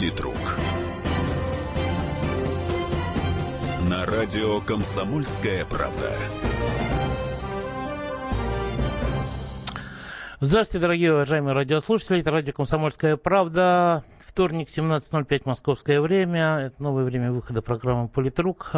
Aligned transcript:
Политрук. 0.00 0.56
На 3.86 4.06
радио 4.06 4.62
«Комсомольская 4.62 5.66
правда». 5.66 6.14
Здравствуйте, 10.40 10.80
дорогие 10.80 11.12
уважаемые 11.12 11.52
радиослушатели. 11.52 12.20
Это 12.20 12.30
радио 12.30 12.54
«Комсомольская 12.54 13.18
правда». 13.18 14.02
Вторник, 14.20 14.68
17.05, 14.68 15.42
московское 15.44 16.00
время. 16.00 16.60
Это 16.60 16.82
новое 16.82 17.04
время 17.04 17.30
выхода 17.30 17.60
программы 17.60 18.08
«Политрук». 18.08 18.70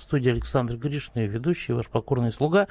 В 0.00 0.02
студии 0.02 0.30
Александр 0.30 0.78
Гришин, 0.78 1.12
ведущий, 1.16 1.74
ваш 1.74 1.88
покорный 1.88 2.32
слуга. 2.32 2.68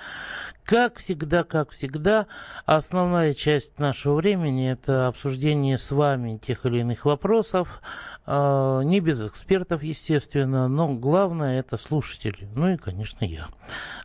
Как 0.63 0.97
всегда, 0.97 1.43
как 1.43 1.69
всегда, 1.69 2.25
основная 2.65 3.35
часть 3.35 3.77
нашего 3.77 4.15
времени– 4.15 4.71
это 4.71 5.07
обсуждение 5.07 5.77
с 5.77 5.91
вами 5.91 6.37
тех 6.37 6.65
или 6.65 6.79
иных 6.79 7.05
вопросов, 7.05 7.83
э, 8.25 8.81
не 8.83 8.99
без 8.99 9.25
экспертов, 9.27 9.83
естественно, 9.83 10.67
но 10.67 10.95
главное– 10.95 11.59
это 11.61 11.77
слушатели, 11.77 12.49
ну 12.55 12.69
и, 12.69 12.77
конечно, 12.77 13.23
я. 13.23 13.45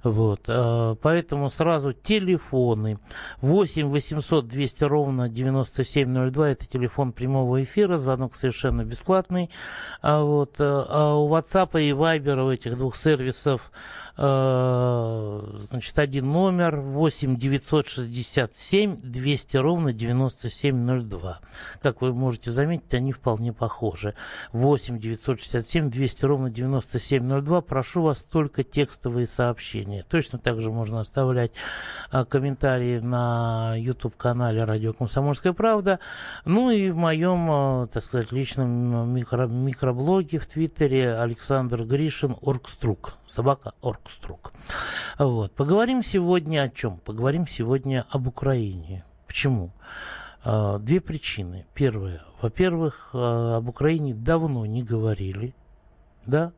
Вот, 0.03 0.43
э, 0.47 0.97
поэтому 1.01 1.49
сразу 1.49 1.95
телефоны 1.95 2.99
8 3.41 3.89
800 3.89 4.47
200 4.47 4.85
ровно 4.85 5.31
9702– 5.31 6.49
это 6.51 6.67
телефон 6.67 7.13
прямого 7.13 7.63
эфира, 7.63 7.97
звонок 7.97 8.37
совершенно 8.37 8.85
бесплатный. 8.85 9.49
А 10.03 10.23
вот, 10.23 10.57
а 10.59 11.15
у 11.17 11.31
WhatsApp 11.31 11.81
и 11.81 11.91
Viber 11.93 12.45
у 12.45 12.51
этих 12.53 12.77
двух 12.77 12.97
сервисов 12.97 13.14
сервисов, 13.15 13.71
значит, 14.17 15.99
один 15.99 16.31
номер 16.31 16.77
8 16.77 17.37
967 17.37 18.97
200 19.03 19.57
ровно 19.57 19.93
9702. 19.93 21.41
Как 21.83 22.01
вы 22.01 22.13
можете 22.13 22.53
заметить, 22.53 22.95
они 22.95 23.13
вполне 23.13 23.53
похожи. 23.53 24.15
8 24.53 25.01
967 25.01 25.91
200 25.91 26.25
ровно 26.27 26.51
9702. 26.51 27.61
Прошу 27.63 28.03
вас 28.03 28.23
только 28.23 28.63
текстовые 28.63 29.27
сообщения. 29.27 30.05
Точно 30.09 30.39
так 30.39 30.61
же 30.61 30.71
можно 30.71 31.01
оставлять 31.01 31.51
э, 32.13 32.25
комментарии 32.25 33.01
на 33.01 33.75
YouTube-канале 33.77 34.65
«Радио 34.65 34.93
Комсомольская 34.93 35.53
правда». 35.53 35.99
Ну 36.45 36.71
и 36.71 36.91
в 36.91 36.97
моем, 36.97 37.83
э, 37.83 37.87
так 37.89 38.03
сказать, 38.05 38.31
личном 38.31 39.13
микро 39.13 39.47
микроблоге 39.47 40.39
в 40.39 40.47
Твиттере 40.47 41.17
Александр 41.17 41.85
Гришин, 41.85 42.37
Оргструк. 42.43 43.15
Оргструк. 43.83 44.04
Собака 44.05 44.11
Оргструк. 44.15 44.53
Вот. 45.19 45.53
Поговорим 45.53 46.03
сегодня 46.03 46.63
о 46.63 46.69
чем? 46.69 46.99
Поговорим 46.99 47.47
сегодня 47.47 48.07
об 48.11 48.27
Украине. 48.27 49.05
Почему? 49.27 49.71
А, 50.45 50.79
две 50.79 51.01
причины. 51.01 51.67
Первая. 51.75 52.23
Во-первых, 52.41 53.11
а, 53.13 53.57
об 53.57 53.69
Украине 53.69 54.15
давно 54.15 54.67
не 54.67 54.83
говорили. 54.83 55.55
Да? 56.27 56.53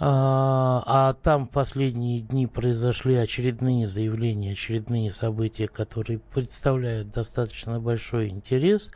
А, 0.00 0.82
а 0.86 1.12
там 1.14 1.46
в 1.46 1.50
последние 1.50 2.20
дни 2.20 2.48
произошли 2.48 3.14
очередные 3.14 3.86
заявления, 3.86 4.52
очередные 4.52 5.12
события, 5.12 5.68
которые 5.68 6.18
представляют 6.18 7.12
достаточно 7.12 7.78
большой 7.78 8.28
интерес. 8.28 8.90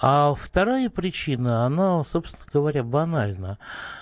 А 0.00 0.34
вторая 0.34 0.90
причина, 0.90 1.64
она, 1.66 2.02
собственно 2.02 2.44
говоря, 2.52 2.82
банальна. 2.82 3.58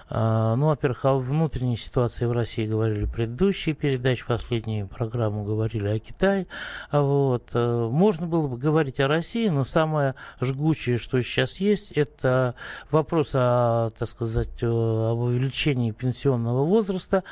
А, 0.08 0.56
ну, 0.56 0.68
во-первых, 0.68 1.04
о 1.04 1.18
внутренней 1.18 1.76
ситуации 1.76 2.24
в 2.24 2.32
России 2.32 2.66
говорили 2.66 3.04
предыдущие 3.04 3.74
передачи, 3.74 4.24
последнюю 4.26 4.88
программу 4.88 5.44
говорили 5.44 5.88
о 5.88 5.98
Китае. 5.98 6.46
Вот. 6.90 7.50
Э, 7.52 7.88
можно 7.90 8.26
было 8.26 8.48
бы 8.48 8.56
говорить 8.56 9.00
о 9.00 9.08
России, 9.08 9.48
но 9.48 9.64
самое 9.64 10.14
жгучее, 10.40 10.96
что 10.96 11.20
сейчас 11.20 11.56
есть, 11.56 11.92
это 11.92 12.54
вопрос 12.90 13.32
о, 13.34 13.90
так 13.98 14.08
сказать, 14.08 14.62
об 14.62 15.18
увеличении 15.18 15.90
пенсионного 15.90 16.21
возраста. 16.30 17.24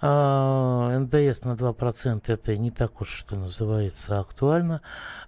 А, 0.00 0.98
НДС 0.98 1.44
на 1.44 1.52
2% 1.52 2.22
это 2.26 2.56
не 2.56 2.70
так 2.70 3.00
уж, 3.00 3.08
что 3.08 3.36
называется, 3.36 4.20
актуально, 4.20 4.82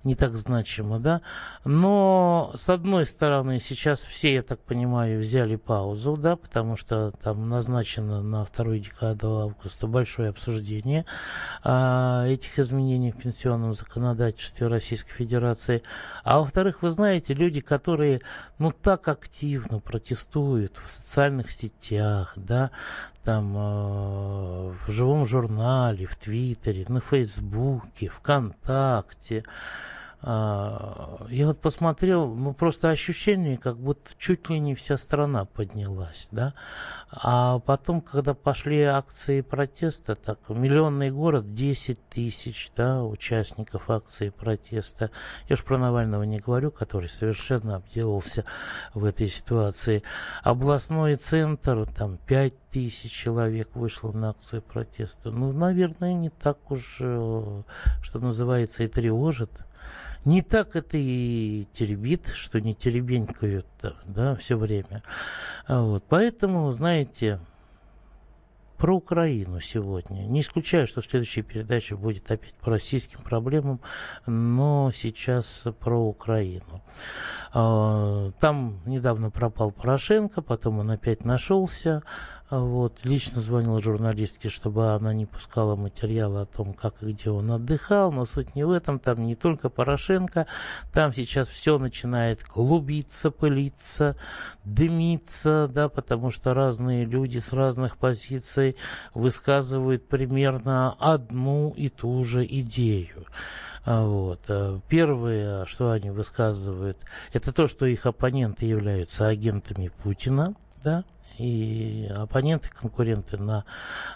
не 0.04 0.14
так 0.14 0.36
значимо, 0.36 0.98
да. 0.98 1.22
Но, 1.64 2.52
с 2.54 2.68
одной 2.68 3.06
стороны, 3.06 3.60
сейчас 3.60 4.00
все, 4.00 4.34
я 4.34 4.42
так 4.42 4.60
понимаю, 4.60 5.20
взяли 5.20 5.56
паузу, 5.56 6.16
да, 6.16 6.36
потому 6.36 6.76
что 6.76 7.12
там 7.22 7.48
назначено 7.48 8.22
на 8.22 8.44
вторую 8.44 8.80
декаду 8.80 9.40
августа 9.40 9.86
большое 9.86 10.30
обсуждение 10.30 11.04
а, 11.62 12.26
этих 12.26 12.58
изменений 12.58 13.12
в 13.12 13.16
пенсионном 13.16 13.74
законодательстве 13.74 14.66
Российской 14.66 15.12
Федерации. 15.12 15.82
А 16.24 16.40
во-вторых, 16.40 16.82
вы 16.82 16.90
знаете, 16.90 17.34
люди, 17.34 17.60
которые 17.60 18.20
ну 18.58 18.72
так 18.72 19.08
активно 19.08 19.80
протестуют 19.80 20.78
в 20.82 20.90
социальных 20.90 21.50
сетях, 21.50 22.32
да, 22.36 22.70
там 23.24 23.56
э, 23.56 24.72
в 24.86 24.90
живом 24.90 25.26
журнале, 25.26 26.06
в 26.06 26.16
Твиттере, 26.16 26.84
на 26.88 27.00
Фейсбуке, 27.00 28.08
ВКонтакте, 28.08 29.44
я 30.26 31.46
вот 31.46 31.60
посмотрел, 31.60 32.34
ну 32.34 32.52
просто 32.52 32.90
ощущение, 32.90 33.56
как 33.56 33.76
будто 33.76 34.10
чуть 34.18 34.50
ли 34.50 34.58
не 34.58 34.74
вся 34.74 34.96
страна 34.96 35.44
поднялась, 35.44 36.26
да. 36.32 36.54
А 37.12 37.60
потом, 37.60 38.00
когда 38.00 38.34
пошли 38.34 38.82
акции 38.82 39.40
протеста, 39.40 40.16
так, 40.16 40.40
миллионный 40.48 41.12
город, 41.12 41.54
10 41.54 42.08
тысяч, 42.08 42.72
да, 42.74 43.04
участников 43.04 43.88
акции 43.88 44.30
протеста. 44.30 45.12
Я 45.48 45.54
уж 45.54 45.62
про 45.62 45.78
Навального 45.78 46.24
не 46.24 46.40
говорю, 46.40 46.72
который 46.72 47.08
совершенно 47.08 47.76
обделался 47.76 48.44
в 48.94 49.04
этой 49.04 49.28
ситуации. 49.28 50.02
Областной 50.42 51.14
центр, 51.14 51.86
там, 51.86 52.18
5 52.26 52.68
тысяч 52.70 53.12
человек 53.12 53.68
вышло 53.76 54.10
на 54.10 54.30
акцию 54.30 54.62
протеста. 54.62 55.30
Ну, 55.30 55.52
наверное, 55.52 56.14
не 56.14 56.30
так 56.30 56.68
уж, 56.68 56.98
э, 57.00 57.62
что 58.02 58.18
называется, 58.18 58.82
и 58.82 58.88
тревожит 58.88 59.50
не 60.24 60.42
так 60.42 60.76
это 60.76 60.96
и 60.96 61.66
теребит, 61.72 62.28
что 62.28 62.60
не 62.60 62.74
теребенькают, 62.74 63.66
да, 64.06 64.34
все 64.34 64.56
время. 64.56 65.02
А 65.66 65.82
вот, 65.82 66.04
поэтому, 66.08 66.70
знаете, 66.72 67.40
про 68.76 68.96
Украину 68.96 69.60
сегодня. 69.60 70.22
Не 70.22 70.40
исключаю, 70.40 70.86
что 70.86 71.02
следующая 71.02 71.42
передача 71.42 71.96
будет 71.96 72.30
опять 72.30 72.54
по 72.54 72.70
российским 72.70 73.20
проблемам, 73.20 73.80
но 74.26 74.90
сейчас 74.92 75.64
про 75.80 75.98
Украину. 75.98 76.82
А, 77.52 78.32
там 78.38 78.80
недавно 78.86 79.30
пропал 79.30 79.70
Порошенко, 79.70 80.42
потом 80.42 80.78
он 80.80 80.90
опять 80.90 81.24
нашелся. 81.24 82.02
А 82.48 82.60
вот, 82.60 83.04
лично 83.04 83.40
звонил 83.40 83.80
журналистке, 83.80 84.50
чтобы 84.50 84.92
она 84.92 85.12
не 85.12 85.26
пускала 85.26 85.74
материалы 85.74 86.42
о 86.42 86.46
том, 86.46 86.74
как 86.74 87.02
и 87.02 87.12
где 87.12 87.30
он 87.30 87.50
отдыхал, 87.50 88.12
но 88.12 88.24
суть 88.24 88.54
не 88.54 88.64
в 88.64 88.70
этом, 88.70 89.00
там 89.00 89.26
не 89.26 89.34
только 89.34 89.68
Порошенко, 89.68 90.46
там 90.92 91.12
сейчас 91.12 91.48
все 91.48 91.76
начинает 91.78 92.44
клубиться, 92.44 93.32
пылиться, 93.32 94.16
дымиться, 94.64 95.68
да, 95.72 95.88
потому 95.88 96.30
что 96.30 96.54
разные 96.54 97.04
люди 97.04 97.38
с 97.38 97.52
разных 97.52 97.96
позиций 97.96 98.65
высказывают 99.14 100.08
примерно 100.08 100.96
одну 100.98 101.72
и 101.76 101.88
ту 101.88 102.24
же 102.24 102.44
идею. 102.44 103.26
А 103.84 104.04
вот. 104.04 104.40
Э, 104.48 104.80
первое, 104.88 105.64
что 105.66 105.92
они 105.92 106.10
высказывают, 106.10 106.98
это 107.32 107.52
то, 107.52 107.68
что 107.68 107.86
их 107.86 108.04
оппоненты 108.04 108.66
являются 108.66 109.28
агентами 109.28 109.92
Путина, 110.02 110.56
да, 110.82 111.04
и 111.38 112.10
оппоненты, 112.14 112.68
конкуренты 112.68 113.36
на 113.36 113.64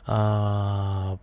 а, 0.07 1.19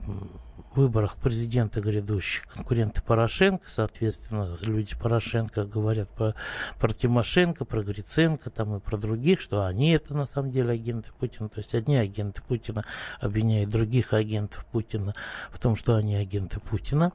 выборах 0.77 1.17
президента 1.17 1.81
грядущих, 1.81 2.47
конкуренты 2.47 3.01
Порошенко, 3.01 3.69
соответственно, 3.69 4.57
люди 4.61 4.95
Порошенко 4.95 5.65
говорят 5.65 6.09
про, 6.09 6.35
про 6.79 6.93
Тимошенко, 6.93 7.65
про 7.65 7.83
Гриценко 7.83 8.49
там 8.49 8.77
и 8.77 8.79
про 8.79 8.97
других, 8.97 9.41
что 9.41 9.65
они 9.65 9.91
это 9.91 10.13
на 10.13 10.25
самом 10.25 10.51
деле 10.51 10.71
агенты 10.71 11.09
Путина, 11.19 11.49
то 11.49 11.57
есть 11.57 11.73
одни 11.73 11.97
агенты 11.97 12.41
Путина 12.41 12.85
обвиняют 13.19 13.69
других 13.69 14.13
агентов 14.13 14.65
Путина 14.71 15.13
в 15.49 15.59
том, 15.59 15.75
что 15.75 15.95
они 15.95 16.15
агенты 16.15 16.59
Путина. 16.59 17.11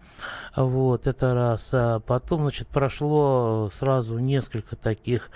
Вот, 0.56 1.06
это 1.06 1.34
раз. 1.34 1.70
А 1.72 2.00
потом, 2.00 2.42
значит, 2.42 2.68
прошло 2.68 3.70
сразу 3.72 4.18
несколько 4.18 4.76
таких 4.76 5.30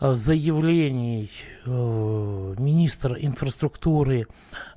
заявлений 0.00 1.30
э, 1.66 2.54
министра 2.58 3.14
инфраструктуры 3.14 4.26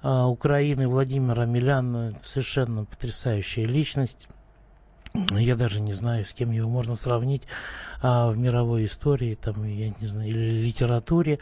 э, 0.02 0.24
Украины 0.24 0.88
Владимира 0.88 1.46
Милян 1.46 2.16
совершенно 2.22 2.86
потрясающая 2.86 3.66
личность. 3.66 4.28
Я 5.14 5.56
даже 5.58 5.82
не 5.82 5.92
знаю, 5.92 6.24
с 6.24 6.34
кем 6.34 6.52
его 6.52 6.70
можно 6.70 6.96
сравнить 6.96 7.44
а, 8.02 8.30
в 8.30 8.38
мировой 8.38 8.86
истории, 8.86 9.36
там, 9.36 9.64
я 9.66 9.94
не 10.00 10.08
знаю, 10.08 10.30
или 10.30 10.66
литературе, 10.66 11.40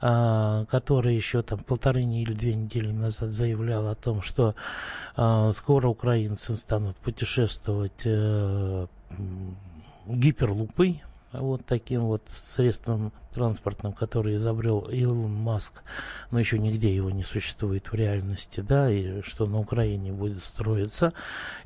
а, 0.00 0.64
который 0.66 1.16
еще 1.16 1.42
там 1.42 1.58
полторы 1.58 2.02
или 2.02 2.32
две 2.32 2.54
недели 2.54 2.90
назад 2.90 3.28
заявлял 3.28 3.88
о 3.88 3.94
том, 3.94 4.22
что 4.22 4.54
а, 5.16 5.52
скоро 5.52 5.88
украинцы 5.88 6.54
станут 6.54 6.96
путешествовать 6.96 8.06
а, 8.06 8.86
гиперлупой, 10.06 11.02
вот 11.32 11.64
таким 11.66 12.02
вот 12.02 12.22
средством 12.28 13.12
транспортным, 13.32 13.92
который 13.92 14.36
изобрел 14.36 14.80
Илон 14.80 15.32
Маск, 15.32 15.82
но 16.30 16.38
еще 16.38 16.58
нигде 16.58 16.94
его 16.94 17.10
не 17.10 17.22
существует 17.22 17.90
в 17.90 17.94
реальности, 17.94 18.60
да, 18.60 18.90
и 18.90 19.22
что 19.22 19.46
на 19.46 19.58
Украине 19.58 20.12
будет 20.12 20.42
строиться. 20.42 21.12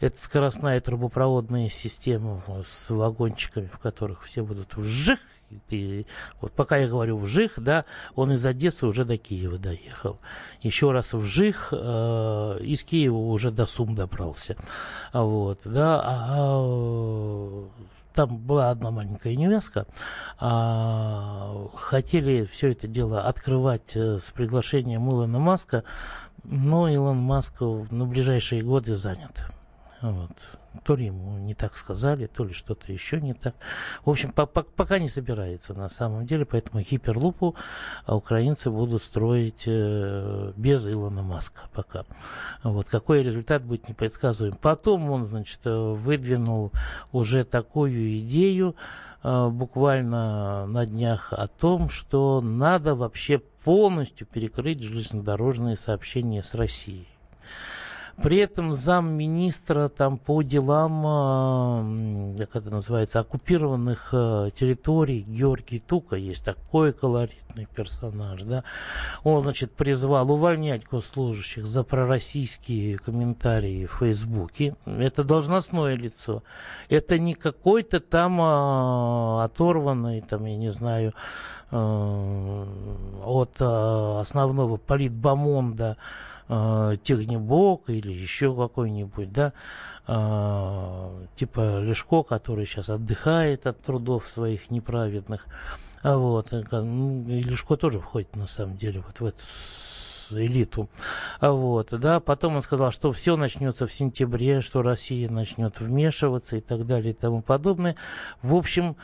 Это 0.00 0.20
скоростная 0.20 0.80
трубопроводная 0.80 1.68
система 1.70 2.42
с 2.64 2.90
вагончиками, 2.90 3.66
в 3.72 3.78
которых 3.78 4.24
все 4.24 4.42
будут 4.42 4.76
вжих, 4.76 5.18
и 5.70 6.06
вот 6.40 6.52
пока 6.52 6.76
я 6.78 6.88
говорю 6.88 7.18
вжих, 7.18 7.52
да, 7.58 7.84
он 8.14 8.32
из 8.32 8.44
Одессы 8.44 8.86
уже 8.86 9.04
до 9.04 9.16
Киева 9.16 9.58
доехал. 9.58 10.20
Еще 10.62 10.90
раз 10.90 11.12
вжих, 11.12 11.68
э, 11.72 12.58
из 12.60 12.82
Киева 12.82 13.16
уже 13.16 13.50
до 13.50 13.66
Сум 13.66 13.94
добрался. 13.94 14.56
Вот, 15.12 15.60
да, 15.64 16.00
а, 16.00 16.26
а 16.30 17.68
там 18.14 18.38
была 18.38 18.70
одна 18.70 18.90
маленькая 18.90 19.34
невестка, 19.34 19.86
а, 20.38 21.68
хотели 21.74 22.44
все 22.44 22.72
это 22.72 22.86
дело 22.86 23.22
открывать 23.22 23.96
э, 23.96 24.18
с 24.20 24.30
приглашением 24.30 25.10
Илона 25.10 25.38
Маска, 25.38 25.84
но 26.44 26.88
Илон 26.88 27.18
Маск 27.18 27.60
на 27.60 28.06
ближайшие 28.06 28.62
годы 28.62 28.96
занят. 28.96 29.44
Вот. 30.00 30.30
То 30.82 30.94
ли 30.96 31.06
ему 31.06 31.38
не 31.38 31.54
так 31.54 31.76
сказали, 31.76 32.26
то 32.26 32.44
ли 32.44 32.52
что-то 32.52 32.92
еще 32.92 33.20
не 33.20 33.34
так. 33.34 33.54
В 34.04 34.10
общем, 34.10 34.32
по 34.32 34.42
-по 34.42 34.62
пока 34.62 34.98
не 34.98 35.08
собирается 35.08 35.74
на 35.74 35.88
самом 35.88 36.26
деле, 36.26 36.44
поэтому 36.44 36.82
гиперлупу 36.82 37.54
украинцы 38.06 38.70
будут 38.70 39.02
строить 39.02 39.64
э, 39.66 40.52
без 40.56 40.86
Илона 40.86 41.22
Маска 41.22 41.62
пока. 41.72 42.04
Вот. 42.62 42.88
Какой 42.88 43.22
результат 43.22 43.62
будет 43.62 43.88
непредсказуем. 43.88 44.56
Потом 44.60 45.10
он, 45.10 45.24
значит, 45.24 45.60
э, 45.64 45.70
выдвинул 45.70 46.72
уже 47.12 47.44
такую 47.44 48.18
идею 48.20 48.74
э, 49.22 49.48
буквально 49.48 50.66
на 50.66 50.86
днях 50.86 51.32
о 51.32 51.46
том, 51.46 51.88
что 51.88 52.40
надо 52.40 52.94
вообще 52.94 53.38
полностью 53.38 54.26
перекрыть 54.26 54.82
железнодорожные 54.82 55.76
сообщения 55.76 56.42
с 56.42 56.54
Россией. 56.54 57.08
При 58.22 58.38
этом 58.38 58.72
замминистра 58.72 59.88
там 59.88 60.18
по 60.18 60.42
делам, 60.42 62.36
как 62.36 62.56
это 62.56 62.70
называется, 62.70 63.20
оккупированных 63.20 64.10
э, 64.12 64.50
территорий 64.54 65.22
Георгий 65.22 65.78
Тука, 65.78 66.16
есть 66.16 66.44
такой 66.44 66.92
колоритный 66.92 67.66
персонаж, 67.74 68.42
да, 68.42 68.64
он, 69.22 69.42
значит, 69.42 69.72
призвал 69.72 70.30
увольнять 70.30 70.84
госслужащих 70.84 71.66
за 71.66 71.82
пророссийские 71.84 72.98
комментарии 72.98 73.86
в 73.86 73.98
Фейсбуке. 73.98 74.76
Это 74.86 75.24
должностное 75.24 75.96
лицо. 75.96 76.42
Это 76.88 77.18
не 77.18 77.34
какой-то 77.34 78.00
там 78.00 78.38
а, 78.40 79.44
оторванный, 79.44 80.20
там, 80.20 80.44
я 80.44 80.56
не 80.56 80.70
знаю, 80.70 81.14
от 81.70 83.56
а, 83.60 84.20
основного 84.20 84.76
политбомонда 84.76 85.96
э, 86.48 86.94
Технибок 87.02 87.88
или 87.88 88.03
еще 88.12 88.54
какой-нибудь, 88.54 89.32
да, 89.32 89.52
э, 90.06 91.26
типа 91.36 91.80
Лешко, 91.80 92.22
который 92.22 92.66
сейчас 92.66 92.90
отдыхает 92.90 93.66
от 93.66 93.80
трудов 93.82 94.28
своих 94.28 94.70
неправедных. 94.70 95.46
А 96.02 96.16
вот, 96.16 96.52
ну, 96.52 97.28
и 97.28 97.40
Лешко 97.40 97.76
тоже 97.76 97.98
входит 97.98 98.36
на 98.36 98.46
самом 98.46 98.76
деле 98.76 99.02
вот 99.06 99.20
в 99.20 99.24
эту 99.24 99.42
элиту. 100.30 100.88
А 101.40 101.52
вот, 101.52 101.88
да, 101.90 102.20
потом 102.20 102.56
он 102.56 102.62
сказал, 102.62 102.90
что 102.90 103.12
все 103.12 103.36
начнется 103.36 103.86
в 103.86 103.92
сентябре, 103.92 104.60
что 104.60 104.82
Россия 104.82 105.28
начнет 105.28 105.80
вмешиваться 105.80 106.56
и 106.56 106.60
так 106.60 106.86
далее 106.86 107.12
и 107.12 107.16
тому 107.16 107.42
подобное. 107.42 107.96
В 108.42 108.54
общем, 108.54 108.96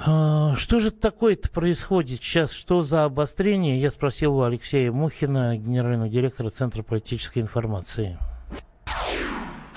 что 0.00 0.78
же 0.80 0.90
такое-то 0.90 1.50
происходит 1.50 2.22
сейчас? 2.22 2.52
Что 2.52 2.82
за 2.82 3.04
обострение? 3.04 3.80
Я 3.80 3.90
спросил 3.90 4.36
у 4.36 4.42
Алексея 4.42 4.92
Мухина, 4.92 5.56
генерального 5.56 6.08
директора 6.08 6.50
Центра 6.50 6.82
политической 6.82 7.40
информации. 7.40 8.18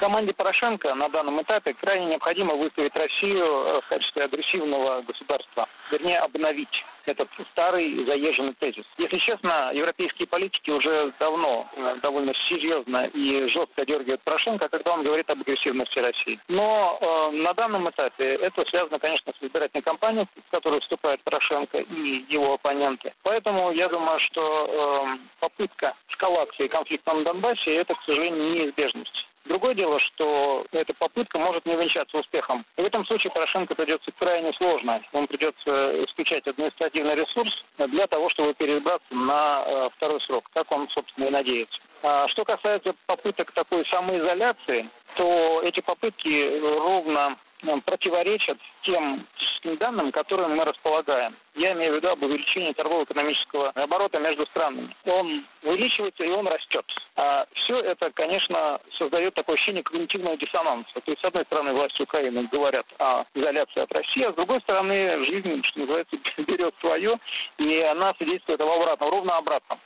Команде 0.02 0.34
Порошенко 0.34 0.96
на 0.96 1.10
данном 1.10 1.40
этапе 1.44 1.76
крайне 1.76 2.08
необходимо 2.08 2.56
выставить 2.56 2.96
Россию 2.96 3.46
э, 3.46 3.82
в 3.82 3.88
качестве 3.88 4.24
агрессивного 4.24 5.04
государства, 5.04 5.70
вернее 5.92 6.18
обновить 6.18 6.84
этот 7.06 7.30
старый 7.52 8.04
заезженный 8.06 8.54
тезис. 8.54 8.84
Если 8.98 9.20
честно, 9.20 9.72
европейские 9.72 10.28
политики 10.28 10.72
уже 10.72 11.14
давно 11.20 11.68
э, 11.76 11.98
довольно 12.02 12.34
серьезно 12.50 13.06
и 13.14 13.48
жестко 13.50 13.86
дергают 13.86 14.24
Порошенко, 14.24 14.70
когда 14.70 14.94
он 14.94 15.04
говорит 15.04 15.30
об 15.30 15.42
агрессивности 15.42 16.00
России. 16.00 16.40
Но 16.48 16.98
э, 17.00 17.36
на 17.36 17.54
данном 17.54 17.88
этапе 17.88 18.26
это 18.26 18.66
связано, 18.66 18.98
конечно, 18.98 19.32
с 19.40 19.44
избирательной 19.44 19.84
кампанией, 19.84 20.26
в 20.48 20.50
которую 20.50 20.82
вступает 20.82 21.22
Порошенко 21.22 21.78
и 21.78 22.26
его 22.28 22.54
оппоненты. 22.56 23.14
Поэтому 23.22 23.72
я 23.72 23.88
думаю, 23.88 24.20
что 24.22 25.06
э, 25.06 25.18
попытка 25.40 25.94
эскалации 26.10 26.68
конфликта 26.70 27.14
на 27.14 27.24
Донбассе 27.24 27.76
это, 27.76 27.94
к 27.94 28.02
сожалению, 28.02 28.52
неизбежность. 28.52 29.28
Другое 29.46 29.74
дело, 29.74 30.00
что 30.00 30.66
эта 30.72 30.94
попытка 30.94 31.40
может 31.40 31.66
не 31.66 31.74
увенчаться 31.74 32.18
успехом. 32.18 32.66
В 32.78 32.84
этом 32.84 33.06
случае 33.06 33.32
Порошенко 33.32 33.76
придется 33.76 34.12
крайне 34.18 34.54
сложно. 34.54 35.02
Он 35.14 35.28
придется 35.28 36.06
исключать 36.06 36.48
административный 36.48 37.16
ресурс 37.16 37.52
для 37.78 38.08
того, 38.08 38.30
чтобы 38.30 38.54
перебраться 38.54 39.14
на 39.14 39.64
э, 39.66 39.90
второй 39.96 40.22
срок, 40.22 40.50
как 40.54 40.72
он, 40.72 40.88
собственно, 40.90 41.26
и 41.26 41.32
надеется. 41.32 41.80
А 42.04 42.28
что 42.30 42.44
касается 42.44 42.94
попыток 43.06 43.52
такой 43.52 43.86
самоизоляции, 43.88 44.90
то 45.16 45.62
эти 45.64 45.82
попытки 45.82 46.60
ровно 46.60 47.38
противоречат 47.86 48.58
тем 48.84 49.26
данным, 49.64 50.12
которыми 50.12 50.56
мы 50.56 50.66
располагаем. 50.66 51.36
Я 51.56 51.74
имею 51.74 51.94
в 51.94 51.96
виду 51.98 52.10
об 52.10 52.24
увеличении 52.24 52.72
торгово-экономического 52.74 53.70
оборота 53.70 54.20
между 54.20 54.46
странами. 54.48 54.96
Он 55.06 55.46
увеличивается 55.64 56.24
и 56.24 56.30
он 56.30 56.48
растет. 56.48 56.86
А 57.16 57.46
все 57.54 57.80
это, 57.80 58.10
конечно, 58.12 58.80
создает 58.98 59.34
такое 59.34 59.56
ощущение 59.56 59.84
когнитивного 59.84 60.38
диссонанса. 60.38 60.94
То 60.94 61.12
есть, 61.12 61.22
с 61.22 61.26
одной 61.26 61.44
стороны, 61.46 61.74
власти 61.74 62.02
Украины 62.02 62.48
говорят 62.52 62.86
о 63.00 63.26
изоляции 63.34 63.82
от 63.82 63.92
России, 63.92 64.24
а 64.24 64.32
с 64.32 64.36
другой 64.36 64.62
стороны, 64.62 65.26
жизнь, 65.26 65.62
что 65.64 65.80
называется, 65.80 66.18
берет 66.38 66.74
свое, 66.80 67.20
и 67.58 67.80
она 67.82 68.14
свидетельствует 68.16 68.62
об 68.62 68.70
обратном, 68.70 69.10
ровно 69.10 69.38
обратном. 69.38 69.80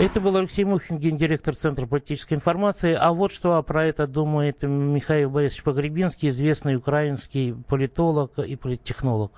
Это 0.00 0.20
был 0.20 0.36
Алексей 0.36 0.64
Мухин, 0.64 0.98
гендиректор 0.98 1.56
Центра 1.56 1.86
политической 1.86 2.34
информации. 2.34 2.96
А 2.98 3.12
вот 3.12 3.32
что 3.32 3.60
про 3.64 3.84
это 3.84 4.06
думает 4.06 4.62
Михаил 4.62 5.28
Борисович 5.30 5.64
Погребинский, 5.64 6.28
известный 6.28 6.76
украинский 6.76 7.54
политолог 7.68 8.38
и 8.38 8.54
политтехнолог. 8.56 9.32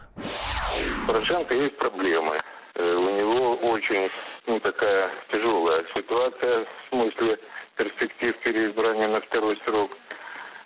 Порошенко 1.07 1.55
есть 1.55 1.79
проблемы. 1.79 2.43
Э, 2.75 2.95
у 2.95 3.11
него 3.11 3.57
очень 3.73 4.11
ну, 4.47 4.61
такая 4.61 5.11
тяжелая 5.33 5.85
ситуация 5.95 6.65
в 6.65 6.89
смысле 6.91 7.39
перспектив 7.77 8.37
переизбрания 8.45 9.09
на 9.09 9.21
второй 9.23 9.59
срок. 9.65 9.91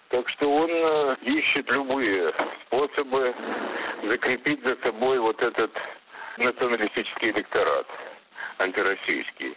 Так 0.09 0.29
что 0.31 0.53
он 0.53 0.71
э, 0.71 1.17
ищет 1.23 1.71
любые 1.71 2.33
способы 2.67 3.33
закрепить 4.03 4.63
за 4.65 4.77
собой 4.83 5.21
вот 5.21 5.41
этот 5.41 5.71
националистический 6.39 7.31
электорат 7.31 7.87
антироссийский. 8.59 9.57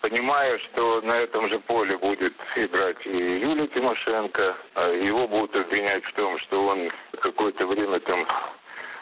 Понимая, 0.00 0.58
что 0.58 1.00
на 1.00 1.12
этом 1.18 1.48
же 1.48 1.58
поле 1.60 1.96
будет 1.98 2.34
играть 2.54 3.04
и 3.04 3.10
Юлия 3.10 3.66
Тимошенко, 3.66 4.56
а 4.74 4.90
его 4.90 5.26
будут 5.26 5.56
обвинять 5.56 6.04
в 6.04 6.12
том, 6.12 6.38
что 6.40 6.66
он 6.66 6.90
какое-то 7.20 7.66
время 7.66 7.98
там 8.00 8.24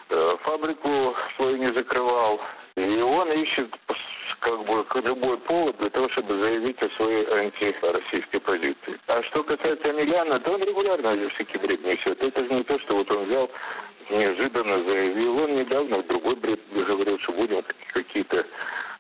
э, 0.09 0.37
фабрику 0.43 1.15
свою 1.37 1.59
не 1.59 1.73
закрывал. 1.73 2.41
И 2.77 3.01
он 3.01 3.31
ищет 3.33 3.71
как 4.41 4.65
бы 4.65 4.85
любой 5.03 5.39
повод 5.39 5.77
для 5.79 5.91
того, 5.91 6.09
чтобы 6.11 6.39
заявить 6.39 6.83
о 6.83 6.89
своей 6.91 7.27
антироссийской 7.27 8.41
позиции. 8.41 8.99
А 9.07 9.23
что 9.25 9.43
касается 9.45 9.91
Амеляна, 9.91 10.41
то 10.41 10.53
он 10.53 10.63
регулярно 10.63 11.29
всякий 11.31 11.59
бред 11.59 11.85
несет. 11.85 12.23
Это 12.23 12.45
же 12.45 12.55
не 12.55 12.65
то, 12.65 12.79
что 12.81 12.97
вот 12.97 13.11
он 13.11 13.25
взял, 13.25 13.51
неожиданно 14.11 14.83
заявил. 14.85 15.39
Он 15.39 15.57
недавно 15.57 15.99
в 15.99 16.07
другой 16.07 16.37
бред 16.37 16.61
говорил, 16.73 17.19
что 17.21 17.33
будем 17.33 17.63
какие-то 17.93 18.47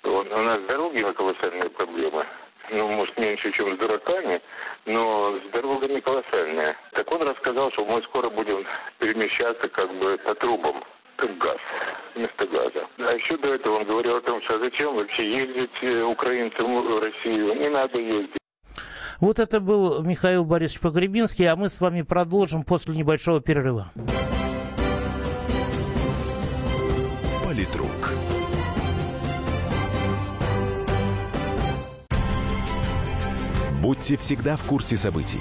он, 0.02 0.32
у 0.32 0.42
нас 0.42 0.60
с 0.60 0.66
дорогами 0.66 1.12
колоссальные 1.12 1.70
проблемы. 1.70 2.24
Ну, 2.70 2.88
может, 2.88 3.16
меньше, 3.16 3.52
чем 3.52 3.74
с 3.74 3.78
дураками, 3.78 4.40
но 4.86 5.38
с 5.38 5.50
дорогами 5.50 6.00
колоссальные. 6.00 6.76
Так 6.92 7.10
он 7.12 7.22
рассказал, 7.22 7.70
что 7.72 7.84
мы 7.84 8.02
скоро 8.02 8.28
будем 8.28 8.66
перемещаться 8.98 9.68
как 9.68 9.92
бы 9.94 10.18
по 10.18 10.34
трубам 10.34 10.82
газ, 11.38 11.58
вместо 12.14 12.46
газа. 12.46 12.86
А 12.98 13.12
еще 13.12 13.36
до 13.38 13.54
этого 13.54 13.78
он 13.78 13.84
говорил 13.84 14.16
о 14.16 14.20
том, 14.20 14.42
что 14.42 14.58
зачем 14.58 14.94
вообще 14.94 15.38
ездить 15.38 15.82
э, 15.82 16.02
украинцам 16.02 16.82
в 16.82 17.00
Россию, 17.00 17.54
не 17.54 17.68
надо 17.70 17.98
ездить. 17.98 18.36
Вот 19.20 19.38
это 19.38 19.60
был 19.60 20.02
Михаил 20.02 20.44
Борисович 20.44 20.80
Погребинский, 20.80 21.46
а 21.46 21.56
мы 21.56 21.68
с 21.68 21.80
вами 21.80 22.02
продолжим 22.02 22.64
после 22.64 22.94
небольшого 22.94 23.40
перерыва. 23.40 23.86
Политрук. 27.44 28.12
Будьте 33.82 34.16
всегда 34.16 34.56
в 34.56 34.66
курсе 34.66 34.96
событий. 34.96 35.40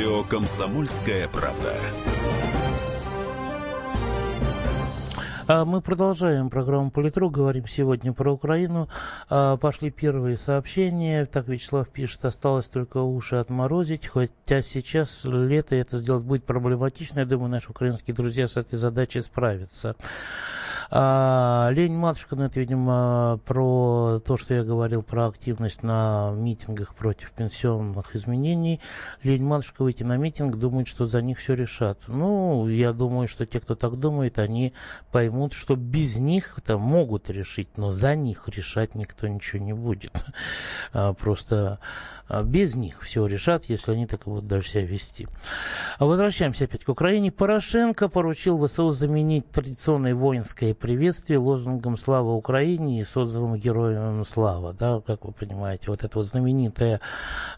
Радио 0.00 0.24
«Комсомольская 0.24 1.28
правда». 1.28 1.74
А 5.46 5.64
мы 5.66 5.82
продолжаем 5.82 6.48
программу 6.48 6.90
«Политрук». 6.90 7.34
Говорим 7.34 7.66
сегодня 7.66 8.14
про 8.14 8.32
Украину. 8.32 8.88
А, 9.28 9.58
пошли 9.58 9.90
первые 9.90 10.38
сообщения. 10.38 11.26
Так 11.26 11.48
Вячеслав 11.48 11.86
пишет, 11.88 12.24
осталось 12.24 12.66
только 12.66 12.98
уши 12.98 13.36
отморозить. 13.36 14.06
Хотя 14.06 14.62
сейчас 14.62 15.20
лето 15.24 15.74
это 15.74 15.98
сделать 15.98 16.24
будет 16.24 16.44
проблематично. 16.44 17.18
Я 17.18 17.26
думаю, 17.26 17.50
наши 17.50 17.70
украинские 17.70 18.14
друзья 18.14 18.48
с 18.48 18.56
этой 18.56 18.78
задачей 18.78 19.20
справятся. 19.20 19.96
А, 20.92 21.70
Лень 21.70 21.94
Матушка, 21.94 22.34
ну 22.34 22.44
это, 22.44 22.58
видимо, 22.58 23.38
про 23.44 24.18
то, 24.24 24.36
что 24.36 24.54
я 24.54 24.64
говорил 24.64 25.02
про 25.02 25.28
активность 25.28 25.84
на 25.84 26.32
митингах 26.34 26.96
против 26.96 27.30
пенсионных 27.30 28.16
изменений. 28.16 28.80
Лень 29.22 29.44
Матушка 29.44 29.84
выйти 29.84 30.02
на 30.02 30.16
митинг, 30.16 30.56
думает, 30.56 30.88
что 30.88 31.06
за 31.06 31.22
них 31.22 31.38
все 31.38 31.54
решат. 31.54 32.00
Ну, 32.08 32.66
я 32.68 32.92
думаю, 32.92 33.28
что 33.28 33.46
те, 33.46 33.60
кто 33.60 33.76
так 33.76 34.00
думает, 34.00 34.40
они 34.40 34.72
поймут, 35.12 35.52
что 35.52 35.76
без 35.76 36.16
них 36.16 36.54
это 36.58 36.76
могут 36.76 37.30
решить, 37.30 37.68
но 37.76 37.92
за 37.92 38.16
них 38.16 38.48
решать 38.48 38.96
никто 38.96 39.28
ничего 39.28 39.62
не 39.62 39.72
будет. 39.72 40.12
А, 40.92 41.12
просто 41.12 41.78
без 42.44 42.74
них 42.74 43.02
все 43.02 43.26
решат, 43.26 43.64
если 43.66 43.92
они 43.92 44.06
так 44.06 44.24
будут 44.24 44.46
дальше 44.46 44.70
себя 44.70 44.86
вести. 44.86 45.26
Возвращаемся 45.98 46.64
опять 46.64 46.84
к 46.84 46.88
Украине. 46.88 47.32
Порошенко 47.32 48.08
поручил 48.08 48.64
ВСУ 48.66 48.92
заменить 48.92 49.50
традиционное 49.50 50.14
воинское 50.14 50.74
приветствие 50.74 51.38
лозунгом 51.38 51.98
«Слава 51.98 52.30
Украине» 52.30 53.00
и 53.00 53.04
с 53.04 53.12
«Героям 53.14 54.24
слава». 54.24 54.72
Да, 54.72 55.00
как 55.06 55.24
вы 55.24 55.32
понимаете, 55.32 55.84
вот 55.88 56.04
это 56.04 56.18
вот 56.18 56.26
знаменитое 56.26 57.00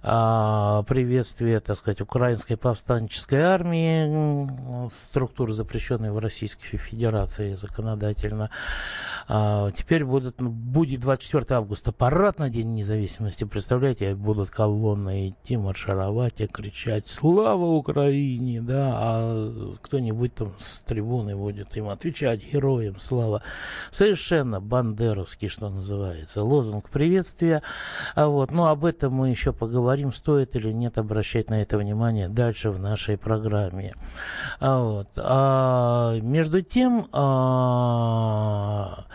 а, 0.03 0.83
приветствие, 0.85 1.61
так 1.61 1.77
сказать, 1.77 2.01
украинской 2.01 2.57
повстанческой 2.57 3.43
армии, 3.43 4.89
структуры, 4.91 5.53
запрещенной 5.53 6.11
в 6.11 6.19
Российской 6.19 6.77
Федерации 6.79 7.55
законодательно. 7.55 8.51
А, 9.29 9.71
теперь 9.71 10.05
будут, 10.05 10.41
будет 10.41 11.01
24 11.01 11.47
августа 11.57 11.93
парад 11.93 12.39
на 12.39 12.51
День 12.51 12.75
независимости. 12.75 13.45
Представляете, 13.45 14.15
будут 14.15 14.51
колонны 14.63 15.31
идти, 15.31 15.57
маршировать 15.57 16.41
и 16.41 16.47
кричать 16.47 17.09
«Слава 17.09 17.65
Украине!» 17.65 18.61
да, 18.61 18.93
а 18.95 19.75
кто-нибудь 19.83 20.37
там 20.37 20.55
с 20.57 20.83
трибуны 20.83 21.35
будет 21.35 21.77
им 21.77 21.89
отвечать 21.89 22.53
«Героям 22.53 23.01
слава!» 23.01 23.43
Совершенно 23.91 24.61
бандеровский, 24.61 25.49
что 25.49 25.69
называется, 25.69 26.45
лозунг 26.45 26.91
приветствия. 26.91 27.65
А 28.15 28.29
вот, 28.29 28.53
но 28.53 28.69
об 28.69 28.85
этом 28.85 29.15
мы 29.15 29.31
еще 29.31 29.53
поговорим, 29.53 30.13
стоит 30.13 30.55
или 30.55 30.71
нет 30.71 30.97
обращать 30.97 31.51
на 31.51 31.61
это 31.61 31.77
внимание 31.77 32.29
дальше 32.29 32.71
в 32.71 32.79
нашей 32.79 33.19
программе. 33.19 33.97
А 34.61 34.81
вот, 34.81 35.09
а, 35.17 36.21
между 36.21 36.63
тем, 36.63 37.09
а, 37.11 39.07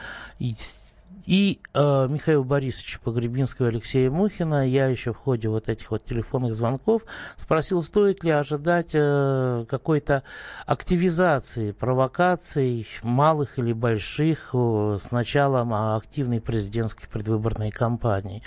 э, 1.74 2.08
Михаил 2.10 2.44
Борисович 2.44 3.00
Погребинского 3.02 3.68
и 3.68 3.70
Алексея 3.70 4.10
Мухина, 4.10 4.68
я 4.68 4.88
еще 4.88 5.12
в 5.12 5.18
ходе 5.18 5.50
вот 5.50 5.68
этих 5.68 5.92
вот 5.92 6.06
телефонных 6.06 6.56
звонков 6.56 7.04
спросил, 7.36 7.84
стоит 7.84 8.24
ли 8.24 8.32
ожидать 8.32 8.92
э, 8.94 9.66
какой-то 9.70 10.24
активизации 10.66 11.74
провокаций, 11.74 12.88
малых 13.04 13.60
или 13.60 13.74
больших, 13.74 14.52
э, 14.54 14.98
с 15.02 15.12
началом 15.12 15.74
активной 15.74 16.40
президентской 16.40 17.08
предвыборной 17.08 17.72
кампании. 17.72 18.42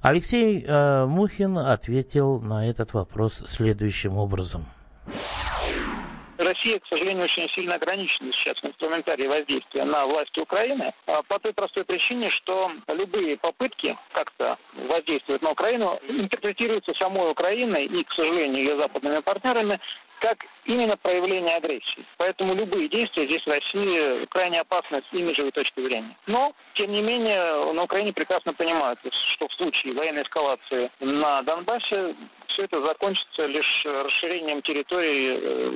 Алексей 0.00 0.64
э, 0.66 1.04
Мухин 1.04 1.58
ответил 1.58 2.40
на 2.40 2.66
этот 2.66 2.94
вопрос 2.94 3.42
следующим 3.46 4.16
образом. 4.16 4.64
Россия, 6.42 6.78
к 6.78 6.86
сожалению, 6.86 7.24
очень 7.24 7.48
сильно 7.50 7.74
ограничена 7.76 8.32
сейчас 8.32 8.58
в 8.58 8.64
инструментарии 8.66 9.26
воздействия 9.26 9.84
на 9.84 10.06
власти 10.06 10.40
Украины 10.40 10.92
а, 11.06 11.22
по 11.22 11.38
той 11.38 11.52
простой 11.52 11.84
причине, 11.84 12.30
что 12.30 12.72
любые 12.88 13.36
попытки 13.36 13.96
как-то 14.12 14.58
воздействовать 14.74 15.42
на 15.42 15.50
Украину 15.50 15.98
интерпретируются 16.08 16.94
самой 16.94 17.30
Украиной 17.30 17.86
и, 17.86 18.04
к 18.04 18.12
сожалению, 18.12 18.64
ее 18.64 18.76
западными 18.76 19.20
партнерами 19.20 19.80
как 20.22 20.38
именно 20.66 20.96
проявление 20.96 21.56
агрессии. 21.56 22.06
Поэтому 22.16 22.54
любые 22.54 22.88
действия 22.88 23.26
здесь 23.26 23.42
в 23.42 23.50
России 23.50 24.24
крайне 24.26 24.60
опасны 24.60 25.02
с 25.02 25.14
имиджевой 25.14 25.50
точки 25.50 25.80
зрения. 25.80 26.16
Но, 26.28 26.52
тем 26.74 26.92
не 26.92 27.02
менее, 27.02 27.72
на 27.72 27.82
Украине 27.82 28.12
прекрасно 28.12 28.54
понимают, 28.54 29.00
что 29.34 29.48
в 29.48 29.52
случае 29.54 29.94
военной 29.94 30.22
эскалации 30.22 30.90
на 31.00 31.42
Донбассе 31.42 32.14
все 32.48 32.64
это 32.64 32.80
закончится 32.82 33.46
лишь 33.46 33.84
расширением 33.84 34.62
территории 34.62 35.38
э, 35.40 35.70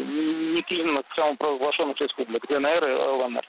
неклинных 0.55 1.05
самопровозглашенных 1.17 2.01
республик 2.01 2.47
ДНР 2.47 2.85
и 2.85 2.95
ЛНР. 2.95 3.45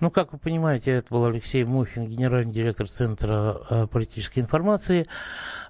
Ну, 0.00 0.12
как 0.12 0.32
вы 0.32 0.38
понимаете, 0.38 0.92
это 0.92 1.08
был 1.10 1.24
Алексей 1.24 1.64
Мухин, 1.64 2.06
генеральный 2.06 2.52
директор 2.52 2.88
Центра 2.88 3.60
э, 3.68 3.86
политической 3.88 4.38
информации, 4.38 5.08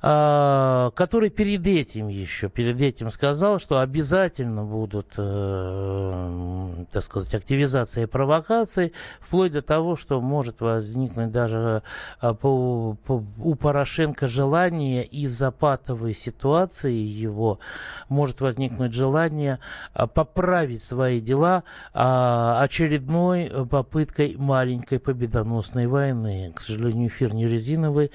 э, 0.03 0.91
который 0.95 1.31
перед 1.31 1.67
этим 1.67 2.09
еще, 2.09 2.51
перед 2.51 2.79
этим 2.79 3.11
сказал, 3.11 3.59
что 3.59 3.81
обязательно 3.81 4.65
будут, 4.65 5.15
э, 5.17 6.85
так 6.93 7.03
сказать, 7.03 7.35
активизация 7.35 8.07
провокаций, 8.07 8.93
вплоть 9.19 9.53
до 9.53 9.63
того, 9.63 9.97
что 9.97 10.21
может 10.21 10.61
возникнуть 10.61 11.33
даже 11.33 11.83
у 12.21 13.55
Порошенко 13.55 14.29
желание 14.29 15.05
из-за 15.05 15.51
патовой 15.51 16.13
ситуации 16.13 16.93
его, 16.93 17.61
может 18.11 18.43
возникнуть 18.43 18.93
желание 18.93 19.59
поправить 19.95 20.83
свои 20.83 21.19
дела 21.19 21.65
э, 21.95 21.99
очередной 22.61 23.67
попыткой 23.71 24.18
великой 24.19 24.37
маленькой 24.39 25.01
победоносной 25.01 25.87
войны. 25.87 26.53
К 26.55 26.61
сожалению, 26.61 27.09
эфир 27.09 27.35
не 27.35 27.47
резиновый, 27.47 28.11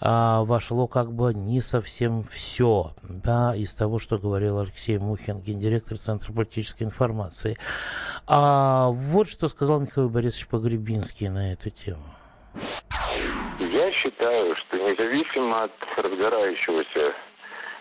а 0.00 0.44
вошло 0.44 0.86
как 0.86 1.12
бы 1.12 1.34
не 1.34 1.60
совсем 1.60 2.22
все 2.24 2.92
да, 3.02 3.54
из 3.54 3.74
того, 3.74 3.98
что 3.98 4.18
говорил 4.18 4.60
Алексей 4.60 4.98
Мухин, 4.98 5.40
гендиректор 5.40 5.98
Центра 5.98 6.32
политической 6.32 6.84
информации. 6.84 7.56
А 8.26 8.88
вот 8.88 9.28
что 9.28 9.48
сказал 9.48 9.80
Михаил 9.80 10.08
Борисович 10.08 10.48
Погребинский 10.48 11.28
на 11.28 11.52
эту 11.52 11.70
тему. 11.70 12.04
Я 13.58 13.92
считаю, 13.92 14.54
что 14.56 14.76
независимо 14.76 15.64
от 15.64 15.72
разгорающегося 15.96 17.14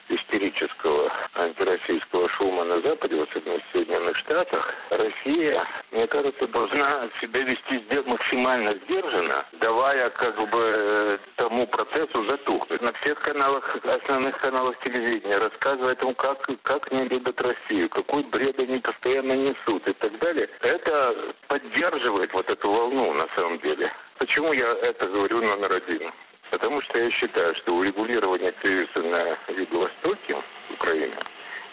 истерического 0.10 1.12
антироссийского 1.36 2.30
шума 2.30 2.64
на 2.64 2.82
Западе, 2.82 3.16
в 3.16 3.22
особенно 3.22 3.60
в 3.60 3.72
Соединенных 3.72 4.18
Штатах, 4.18 4.74
Россия, 4.90 5.66
мне 5.92 6.08
кажется, 6.08 6.48
должна 6.48 7.10
себя 7.22 7.42
вести 7.42 7.78
максимально 8.08 8.74
сдержанно, 8.76 9.46
давая 9.60 10.10
как 10.12 10.36
бы 10.50 10.60
э, 10.60 11.18
тому 11.36 11.68
процессу 11.68 12.24
затухнуть. 12.26 12.82
На 12.82 12.94
всех 12.94 13.20
каналах, 13.22 13.76
основных 13.84 14.38
каналах 14.40 14.80
телевидения 14.80 15.38
рассказывая 15.38 15.94
о 15.94 15.96
том, 15.96 16.16
как, 16.16 16.48
как 16.64 16.92
не 16.92 17.06
любят 17.08 17.40
Россию, 17.42 17.90
какой 17.90 18.24
бред 18.24 18.60
они 18.60 18.80
постоянно 18.80 19.34
несут 19.34 19.88
и 19.88 19.94
так 19.94 20.18
далее. 20.20 20.50
Это 20.62 21.34
поддерживает 21.48 22.34
вот 22.34 22.50
эту 22.50 22.70
волну 22.70 23.14
на 23.14 23.28
самом 23.36 23.60
деле. 23.60 23.92
Почему 24.18 24.54
я 24.54 24.68
это 24.82 25.08
говорю 25.08 25.42
номер 25.42 25.74
один? 25.74 26.12
Потому 26.58 26.82
что 26.82 26.98
я 26.98 27.12
считаю, 27.12 27.54
что 27.58 27.76
урегулирование 27.76 28.52
кризиса 28.52 29.00
на 29.04 29.38
Юго-Востоке 29.48 30.38
Украины 30.72 31.14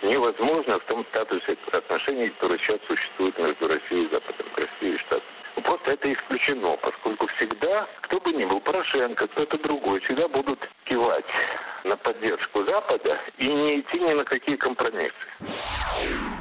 невозможно 0.02 0.78
в 0.78 0.84
том 0.84 1.06
статусе 1.06 1.56
отношений, 1.72 2.28
которые 2.28 2.58
сейчас 2.58 2.78
существуют 2.86 3.38
между 3.38 3.66
Россией 3.66 4.04
и 4.04 4.10
Западом, 4.10 4.46
Россией 4.54 4.96
и 4.96 4.98
Штатами. 4.98 5.22
Ну, 5.56 5.62
просто 5.62 5.92
это 5.92 6.12
исключено, 6.12 6.76
поскольку 6.76 7.26
всегда, 7.28 7.88
кто 8.02 8.20
бы 8.20 8.34
ни 8.34 8.44
был, 8.44 8.60
Порошенко, 8.60 9.26
кто-то 9.28 9.56
другой, 9.56 10.00
всегда 10.00 10.28
будут 10.28 10.58
кивать 10.84 11.24
на 11.84 11.96
поддержку 11.96 12.64
Запада 12.64 13.18
и 13.38 13.46
не 13.46 13.80
идти 13.80 13.98
ни 13.98 14.12
на 14.12 14.24
какие 14.24 14.56
компромиссы. 14.56 16.33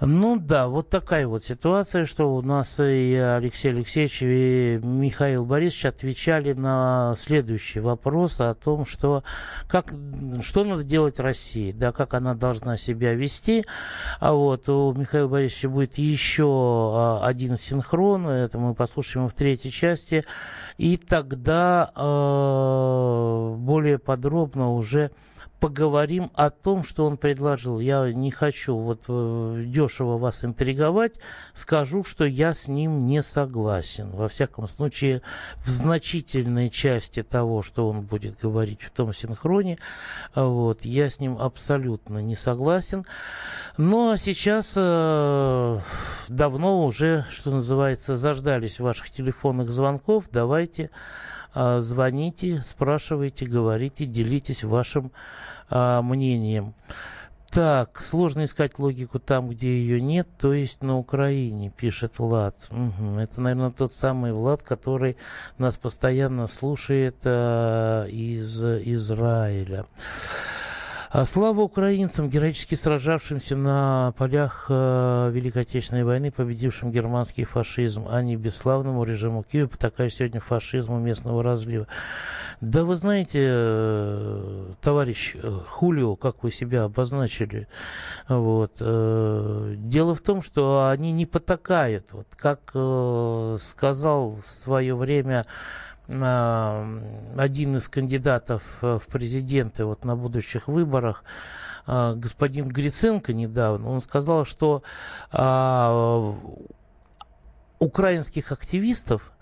Ну 0.00 0.38
да, 0.38 0.68
вот 0.68 0.90
такая 0.90 1.26
вот 1.26 1.44
ситуация, 1.44 2.04
что 2.04 2.34
у 2.34 2.42
нас 2.42 2.76
и 2.80 3.14
Алексей 3.14 3.70
Алексеевич, 3.70 4.18
и 4.22 4.80
Михаил 4.82 5.44
Борисович 5.44 5.86
отвечали 5.86 6.52
на 6.52 7.14
следующий 7.16 7.80
вопрос 7.80 8.40
о 8.40 8.54
том, 8.54 8.86
что, 8.86 9.22
как, 9.68 9.94
что 10.42 10.64
надо 10.64 10.84
делать 10.84 11.20
России, 11.20 11.72
да, 11.72 11.92
как 11.92 12.14
она 12.14 12.34
должна 12.34 12.76
себя 12.76 13.14
вести. 13.14 13.64
А 14.18 14.32
вот 14.32 14.68
у 14.68 14.92
Михаила 14.94 15.28
Борисовича 15.28 15.68
будет 15.68 15.98
еще 15.98 16.44
а, 16.46 17.20
один 17.22 17.56
синхрон, 17.56 18.26
это 18.26 18.58
мы 18.58 18.74
послушаем 18.74 19.28
в 19.28 19.34
третьей 19.34 19.70
части, 19.70 20.24
и 20.76 20.96
тогда 20.96 21.92
э, 21.94 23.54
более 23.58 23.98
подробно 23.98 24.72
уже 24.72 25.10
поговорим 25.60 26.30
о 26.34 26.50
том, 26.50 26.84
что 26.84 27.06
он 27.06 27.16
предложил. 27.16 27.80
Я 27.80 28.12
не 28.12 28.30
хочу 28.30 28.76
вот 28.76 29.02
э, 29.08 29.64
дешево 29.66 30.18
вас 30.18 30.44
интриговать, 30.44 31.14
скажу, 31.54 32.04
что 32.04 32.24
я 32.24 32.52
с 32.52 32.68
ним 32.68 33.06
не 33.06 33.22
согласен. 33.22 34.10
Во 34.10 34.28
всяком 34.28 34.68
случае, 34.68 35.22
в 35.64 35.68
значительной 35.68 36.70
части 36.70 37.22
того, 37.22 37.62
что 37.62 37.88
он 37.88 38.02
будет 38.02 38.40
говорить 38.40 38.82
в 38.82 38.90
том 38.90 39.14
синхроне, 39.14 39.78
вот, 40.34 40.84
я 40.84 41.08
с 41.08 41.20
ним 41.20 41.38
абсолютно 41.38 42.18
не 42.18 42.36
согласен. 42.36 43.06
Но 43.76 43.84
ну, 43.84 44.10
а 44.10 44.16
сейчас 44.18 44.74
э, 44.76 45.78
давно 46.28 46.84
уже, 46.84 47.24
что 47.30 47.50
называется, 47.50 48.16
заждались 48.16 48.80
ваших 48.80 49.10
телефонных 49.10 49.70
звонков. 49.70 50.24
Давайте 50.30 50.90
звоните, 51.80 52.62
спрашивайте, 52.64 53.46
говорите, 53.46 54.06
делитесь 54.06 54.64
вашим 54.64 55.12
а, 55.70 56.02
мнением. 56.02 56.74
Так, 57.54 58.02
сложно 58.02 58.44
искать 58.44 58.80
логику 58.80 59.20
там, 59.20 59.48
где 59.48 59.68
ее 59.68 60.00
нет, 60.00 60.26
то 60.38 60.52
есть 60.52 60.82
на 60.82 60.98
Украине, 60.98 61.70
пишет 61.70 62.18
Влад. 62.18 62.56
Угу. 62.72 63.20
Это, 63.20 63.40
наверное, 63.40 63.70
тот 63.70 63.92
самый 63.92 64.32
Влад, 64.32 64.64
который 64.64 65.16
нас 65.56 65.76
постоянно 65.76 66.48
слушает 66.48 67.14
э, 67.22 68.08
из 68.10 68.60
Израиля. 68.60 69.86
А 71.14 71.24
слава 71.24 71.60
украинцам, 71.60 72.28
героически 72.28 72.74
сражавшимся 72.74 73.54
на 73.54 74.12
полях 74.18 74.66
э, 74.68 75.30
Великой 75.32 75.62
Отечественной 75.62 76.02
войны, 76.02 76.32
победившим 76.32 76.90
германский 76.90 77.44
фашизм, 77.44 78.06
а 78.10 78.20
не 78.20 78.34
бесславному 78.34 79.04
режиму 79.04 79.44
Киева, 79.44 79.68
потакая 79.68 80.08
сегодня 80.08 80.40
фашизму 80.40 80.98
местного 80.98 81.40
разлива. 81.40 81.86
Да 82.60 82.82
вы 82.82 82.96
знаете, 82.96 83.46
э, 83.48 84.72
товарищ 84.80 85.36
э, 85.36 85.60
Хулио, 85.68 86.16
как 86.16 86.42
вы 86.42 86.50
себя 86.50 86.82
обозначили, 86.82 87.68
вот, 88.28 88.78
дело 88.78 90.16
в 90.16 90.20
том, 90.20 90.42
что 90.42 90.88
они 90.88 91.12
не 91.12 91.26
потакают. 91.26 92.06
Вот, 92.10 92.26
как 92.34 92.70
сказал 93.60 94.40
в 94.44 94.50
свое 94.50 94.96
время 94.96 95.46
один 96.06 97.76
из 97.76 97.88
кандидатов 97.88 98.62
э, 98.82 98.98
в 98.98 99.06
президенты 99.06 99.86
вот 99.86 100.04
на 100.04 100.16
будущих 100.16 100.68
выборах, 100.68 101.24
а, 101.86 102.14
господин 102.14 102.68
Гриценко 102.68 103.32
недавно, 103.32 103.88
он 103.88 104.00
сказал, 104.00 104.44
что 104.44 104.82
а, 105.32 106.34
украинских 107.78 108.52
активистов 108.52 109.32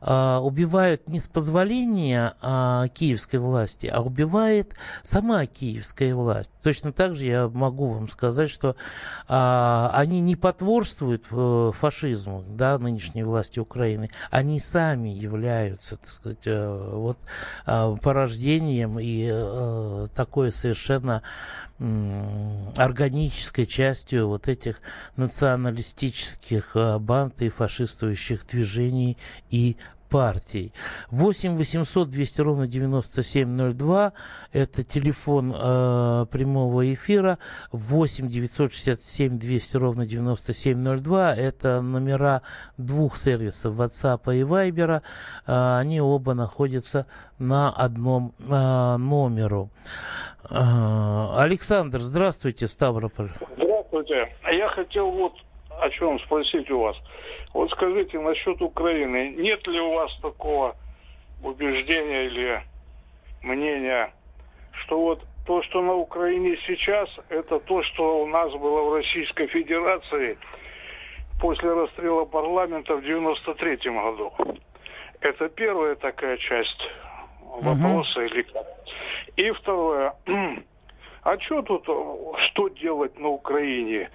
убивают 0.00 1.08
не 1.08 1.20
с 1.20 1.26
позволения 1.26 2.34
а, 2.40 2.88
киевской 2.88 3.36
власти, 3.36 3.86
а 3.86 4.00
убивает 4.00 4.74
сама 5.02 5.46
киевская 5.46 6.14
власть. 6.14 6.50
Точно 6.62 6.92
так 6.92 7.16
же 7.16 7.26
я 7.26 7.48
могу 7.48 7.88
вам 7.88 8.08
сказать, 8.08 8.50
что 8.50 8.76
а, 9.26 9.90
они 9.94 10.20
не 10.20 10.36
потворствуют 10.36 11.24
э, 11.30 11.72
фашизму 11.74 12.44
да, 12.48 12.78
нынешней 12.78 13.22
власти 13.22 13.58
Украины, 13.58 14.10
они 14.30 14.60
сами 14.60 15.08
являются, 15.08 15.96
так 15.96 16.10
сказать, 16.10 16.46
э, 16.46 16.90
вот, 16.92 17.18
э, 17.66 17.96
порождением 18.02 18.98
и 18.98 19.28
э, 19.30 20.06
такой 20.14 20.52
совершенно 20.52 21.22
органической 22.76 23.64
частью 23.64 24.26
вот 24.26 24.48
этих 24.48 24.80
националистических 25.14 26.76
банд 26.98 27.40
и 27.40 27.50
фашистующих 27.50 28.44
движений 28.48 29.16
и 29.50 29.76
партий. 30.08 30.72
8 31.10 31.56
800 31.56 32.10
200 32.10 32.40
ровно 32.40 32.66
9702 32.66 34.12
это 34.52 34.82
телефон 34.82 35.54
э, 35.54 36.26
прямого 36.30 36.92
эфира. 36.92 37.38
8 37.72 38.28
967 38.28 39.38
200 39.38 39.76
ровно 39.76 40.06
9702 40.06 41.34
это 41.34 41.80
номера 41.80 42.42
двух 42.76 43.16
сервисов 43.16 43.74
WhatsApp 43.78 44.20
и 44.34 44.42
Viber. 44.42 45.02
Э, 45.46 45.78
они 45.78 46.00
оба 46.00 46.34
находятся 46.34 47.06
на 47.38 47.70
одном 47.70 48.34
э, 48.38 48.96
номеру. 48.96 49.70
Э, 50.50 51.36
Александр, 51.36 52.00
здравствуйте, 52.00 52.66
Ставрополь. 52.66 53.30
Здравствуйте. 53.56 54.34
Я 54.50 54.68
хотел 54.68 55.10
вот 55.10 55.34
о 55.80 55.90
чем 55.90 56.18
спросить 56.20 56.70
у 56.70 56.80
вас. 56.80 56.96
Вот 57.54 57.70
скажите 57.70 58.18
насчет 58.18 58.60
Украины. 58.60 59.34
Нет 59.36 59.66
ли 59.66 59.80
у 59.80 59.94
вас 59.94 60.16
такого 60.20 60.76
убеждения 61.42 62.26
или 62.26 62.62
мнения, 63.42 64.12
что 64.72 65.00
вот 65.00 65.22
то, 65.46 65.62
что 65.62 65.80
на 65.80 65.94
Украине 65.94 66.58
сейчас, 66.66 67.08
это 67.30 67.58
то, 67.60 67.82
что 67.82 68.22
у 68.22 68.26
нас 68.26 68.52
было 68.52 68.82
в 68.90 68.94
Российской 68.94 69.46
Федерации 69.46 70.36
после 71.40 71.72
расстрела 71.72 72.24
парламента 72.24 72.96
в 72.96 73.02
93 73.02 73.76
году. 73.90 74.32
Это 75.20 75.48
первая 75.48 75.94
такая 75.94 76.36
часть 76.36 76.90
вопроса. 77.40 78.20
Угу. 78.20 78.26
Или... 78.26 78.46
И 79.36 79.50
второе. 79.52 80.14
А 81.22 81.38
что 81.40 81.60
тут, 81.60 81.82
что 81.82 82.68
делать 82.68 83.18
на 83.18 83.28
Украине? 83.28 84.08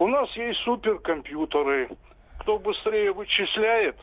У 0.00 0.08
нас 0.08 0.34
есть 0.34 0.58
суперкомпьютеры. 0.60 1.90
Кто 2.38 2.58
быстрее 2.58 3.12
вычисляет, 3.12 3.96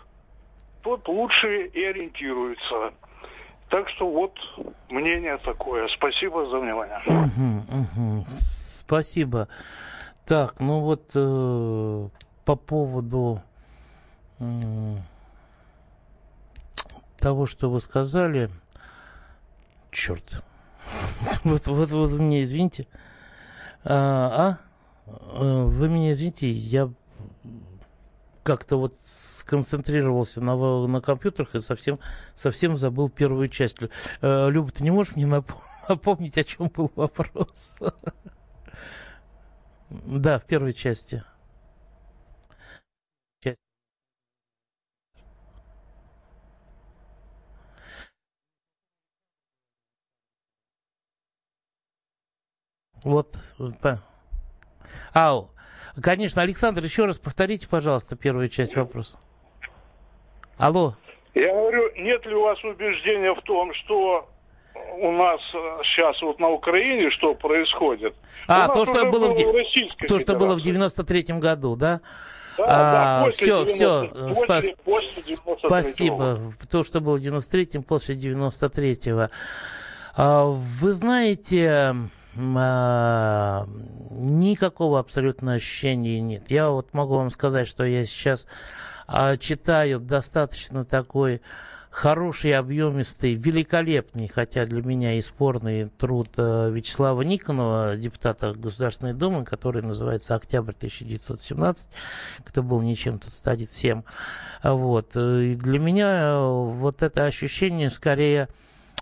тот 0.84 1.08
лучше 1.08 1.66
и 1.66 1.84
ориентируется. 1.84 2.94
Так 3.70 3.90
что 3.90 4.08
вот 4.08 4.38
мнение 4.90 5.38
такое. 5.40 5.88
Спасибо 5.88 6.46
за 6.46 6.60
внимание. 6.60 8.26
Спасибо. 8.28 9.48
Так, 10.28 10.60
ну 10.60 10.82
вот 10.82 11.10
э, 11.16 12.10
по 12.46 12.56
поводу 12.56 13.42
того, 17.18 17.48
что 17.48 17.72
вы 17.72 17.82
сказали, 17.82 18.52
черт, 19.90 20.44
вот, 21.44 21.66
вот, 21.66 21.90
вот 21.90 22.12
мне 22.12 22.44
извините, 22.44 22.86
а, 23.84 24.60
а? 24.62 24.67
Э, 25.08 25.64
вы 25.64 25.90
меня 25.90 26.12
извините, 26.12 26.52
я 26.52 26.90
как-то 28.44 28.78
вот 28.78 28.94
сконцентрировался 29.04 30.42
на, 30.42 30.88
на 30.88 31.02
компьютерах 31.02 31.56
и 31.56 31.60
совсем, 31.60 32.00
совсем 32.36 32.78
забыл 32.78 33.10
первую 33.10 33.50
часть. 33.50 33.78
Э, 34.22 34.50
Люба, 34.50 34.72
ты 34.72 34.84
не 34.84 34.92
можешь 34.92 35.16
мне 35.16 35.26
напомнить, 35.90 36.38
о 36.38 36.44
чем 36.44 36.70
был 36.70 36.92
вопрос? 36.96 37.80
Да, 39.90 40.40
в 40.40 40.46
первой 40.46 40.74
части. 40.74 41.24
Вот, 53.04 53.36
Ау. 55.14 55.52
Конечно, 56.02 56.42
Александр, 56.42 56.84
еще 56.84 57.06
раз 57.06 57.18
повторите, 57.18 57.68
пожалуйста, 57.68 58.16
первую 58.16 58.50
часть 58.50 58.76
вопроса. 58.76 59.18
Алло. 60.58 60.96
Я 61.34 61.54
говорю, 61.54 61.92
нет 61.96 62.26
ли 62.26 62.36
у 62.36 62.44
вас 62.44 62.64
убеждения 62.64 63.34
в 63.34 63.42
том, 63.44 63.74
что 63.74 64.30
у 65.00 65.12
нас 65.12 65.42
сейчас 65.84 66.22
вот 66.22 66.40
на 66.40 66.50
Украине 66.50 67.10
что 67.12 67.34
происходит? 67.36 68.16
А, 68.48 68.68
то, 68.68 68.86
что 68.86 69.06
было, 69.06 69.30
в, 69.30 70.08
то, 70.08 70.20
что 70.20 70.36
было 70.36 70.56
в 70.56 70.62
93-м 70.62 71.40
году, 71.40 71.76
да? 71.76 72.02
Да, 72.58 72.66
а, 72.68 73.20
да, 73.20 73.26
после 73.26 73.46
все, 73.46 73.66
90, 73.66 74.34
все, 74.34 74.76
после, 74.84 75.38
после 75.38 75.70
спасибо. 75.70 76.40
То, 76.72 76.84
что 76.84 77.02
было 77.02 77.18
в 77.18 77.22
93-м, 77.22 77.84
после 77.84 78.16
93-го. 78.16 79.30
А, 80.16 80.44
вы 80.46 80.92
знаете, 80.92 81.96
никакого 84.12 85.00
абсолютно 85.00 85.54
ощущения 85.54 86.20
нет. 86.22 86.50
Я 86.50 86.70
вот 86.70 86.94
могу 86.94 87.16
вам 87.16 87.30
сказать, 87.30 87.68
что 87.68 87.84
я 87.84 88.06
сейчас 88.06 88.46
а, 89.08 89.38
читаю 89.38 90.00
достаточно 90.00 90.86
такой 90.86 91.42
хороший, 91.90 92.54
объемистый, 92.54 93.34
великолепный, 93.34 94.28
хотя 94.28 94.66
для 94.66 94.84
меня 94.84 95.14
и 95.14 95.22
спорный 95.22 95.88
труд 95.88 96.30
э, 96.38 96.70
Вячеслава 96.72 97.24
Никонова, 97.24 97.98
депутата 97.98 98.54
Государственной 98.54 99.14
Думы, 99.14 99.46
который 99.46 99.82
называется 99.82 100.36
«Октябрь 100.36 100.74
1917», 100.80 101.88
кто 102.44 102.62
был 102.62 102.82
ничем, 102.82 103.18
тут 103.18 103.34
станет 103.34 103.72
всем. 103.72 104.06
Вот. 104.62 105.16
И 105.16 105.56
для 105.56 105.80
меня 105.80 106.40
вот 106.40 107.02
это 107.02 107.26
ощущение 107.26 107.90
скорее 107.90 108.48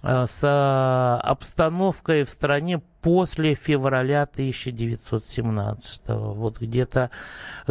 с 0.02 1.19
обстановкой 1.21 2.24
в 2.24 2.30
стране 2.30 2.80
после 3.05 3.53
февраля 3.53 4.23
1917. 4.23 6.01
Вот 6.07 6.59
где-то 6.59 7.11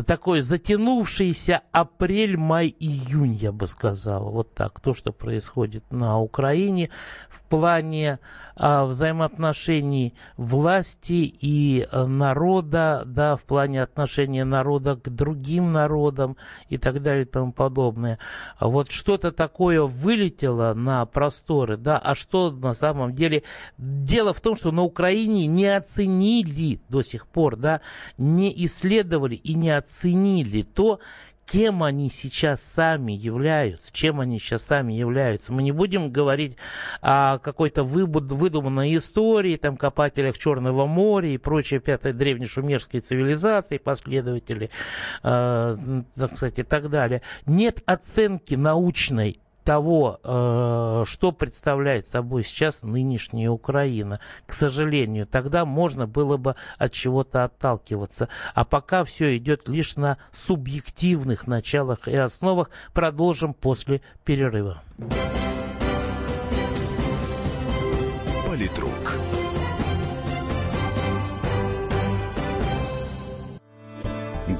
такой 0.07 0.43
затянувшийся 0.43 1.63
апрель, 1.73 2.37
май, 2.37 2.73
июнь, 2.79 3.33
я 3.33 3.51
бы 3.51 3.67
сказал. 3.67 4.31
Вот 4.31 4.55
так. 4.55 4.79
То, 4.79 4.95
что 4.95 5.13
происходит 5.13 5.91
на 5.91 6.21
Украине 6.21 6.91
в 7.29 7.43
плане 7.43 8.21
а, 8.55 8.85
взаимоотношений 8.85 10.15
власти 10.37 11.35
и 11.41 11.89
а, 11.91 12.07
народа, 12.07 13.03
да, 13.05 13.35
в 13.35 13.43
плане 13.43 13.83
отношения 13.83 14.45
народа 14.45 14.95
к 14.95 15.09
другим 15.09 15.73
народам 15.73 16.37
и 16.69 16.79
так 16.79 17.03
далее 17.03 17.23
и 17.25 17.29
тому 17.29 17.53
подобное. 17.53 18.21
Вот 18.61 18.93
что-то 18.93 19.33
такое 19.33 19.83
вылетело 19.83 20.75
на 20.75 21.05
просторы, 21.07 21.77
да, 21.77 21.99
а 21.99 22.15
что 22.15 22.53
на 22.53 22.73
самом 22.73 23.13
деле? 23.13 23.43
Дело 23.79 24.33
в 24.33 24.41
том, 24.41 24.55
что 24.55 24.71
на 24.71 24.83
Украине 24.83 25.24
Украине 25.25 25.47
не 25.47 25.67
оценили 25.75 26.81
до 26.91 27.03
сих 27.03 27.27
пор, 27.27 27.57
да, 27.57 27.81
не 28.19 28.53
исследовали 28.67 29.37
и 29.37 29.55
не 29.55 29.71
оценили 29.71 30.63
то, 30.63 31.01
кем 31.47 31.83
они 31.83 32.11
сейчас 32.11 32.63
сами 32.63 33.13
являются, 33.13 33.91
чем 33.93 34.21
они 34.21 34.39
сейчас 34.39 34.65
сами 34.65 34.93
являются. 34.93 35.53
Мы 35.53 35.63
не 35.63 35.73
будем 35.73 36.11
говорить 36.11 36.57
о 37.01 37.39
какой-то 37.39 37.85
выдуманной 37.85 38.97
истории, 38.97 39.57
там, 39.57 39.77
копателях 39.77 40.37
Черного 40.37 40.87
моря 40.87 41.29
и 41.29 41.39
прочей 41.39 41.79
пятой 41.79 42.13
древнешумерской 42.13 43.01
цивилизации, 43.01 43.79
последователи, 43.79 44.71
э, 45.23 46.03
так 46.15 46.37
сказать, 46.37 46.59
и 46.59 46.63
так 46.63 46.91
далее. 46.91 47.23
Нет 47.47 47.83
оценки 47.87 48.55
научной 48.55 49.41
того, 49.65 50.21
э, 50.23 51.05
что 51.07 51.33
представляет 51.33 52.07
собой 52.07 52.45
сейчас 52.45 52.83
нынешняя 52.83 53.51
Украина. 53.51 54.21
К 54.47 54.53
сожалению, 54.53 55.27
тогда 55.27 55.65
можно 55.65 56.07
было 56.07 56.37
бы 56.37 56.55
от 56.79 56.93
чего-то 56.93 57.45
отталкиваться. 57.45 58.29
А 58.55 58.65
пока 58.65 59.05
все 59.05 59.37
идет 59.37 59.69
лишь 59.69 59.97
на 59.97 60.19
субъективных 60.33 61.47
началах 61.47 62.07
и 62.07 62.15
основах. 62.15 62.71
Продолжим 62.93 63.55
после 63.55 64.03
перерыва. 64.25 64.83
Политрук. 68.47 69.19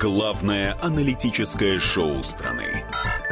Главное 0.01 0.77
аналитическое 0.81 1.79
шоу 1.79 2.23
страны. 2.23 2.85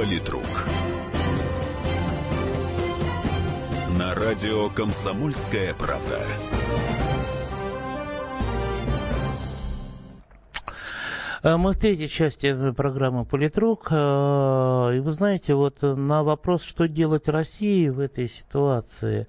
Политрук. 0.00 0.64
На 3.98 4.14
радио 4.14 4.70
«Комсомольская 4.70 5.74
правда». 5.74 6.22
Мы 11.42 11.72
в 11.72 11.76
третьей 11.76 12.08
части 12.08 12.72
программы 12.72 13.24
«Политрук». 13.24 13.88
Э, 13.90 14.92
и 14.94 15.00
вы 15.00 15.10
знаете, 15.12 15.54
вот 15.54 15.80
на 15.80 16.22
вопрос, 16.22 16.62
что 16.62 16.86
делать 16.86 17.28
России 17.28 17.88
в 17.88 17.98
этой 17.98 18.28
ситуации, 18.28 19.26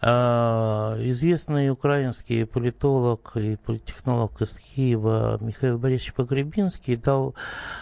э, 0.00 0.06
известный 0.06 1.70
украинский 1.70 2.46
политолог 2.46 3.32
и 3.36 3.56
политтехнолог 3.56 4.40
из 4.40 4.52
Киева 4.52 5.38
Михаил 5.40 5.78
Борисович 5.78 6.14
Погребинский 6.14 6.96
дал 6.96 7.34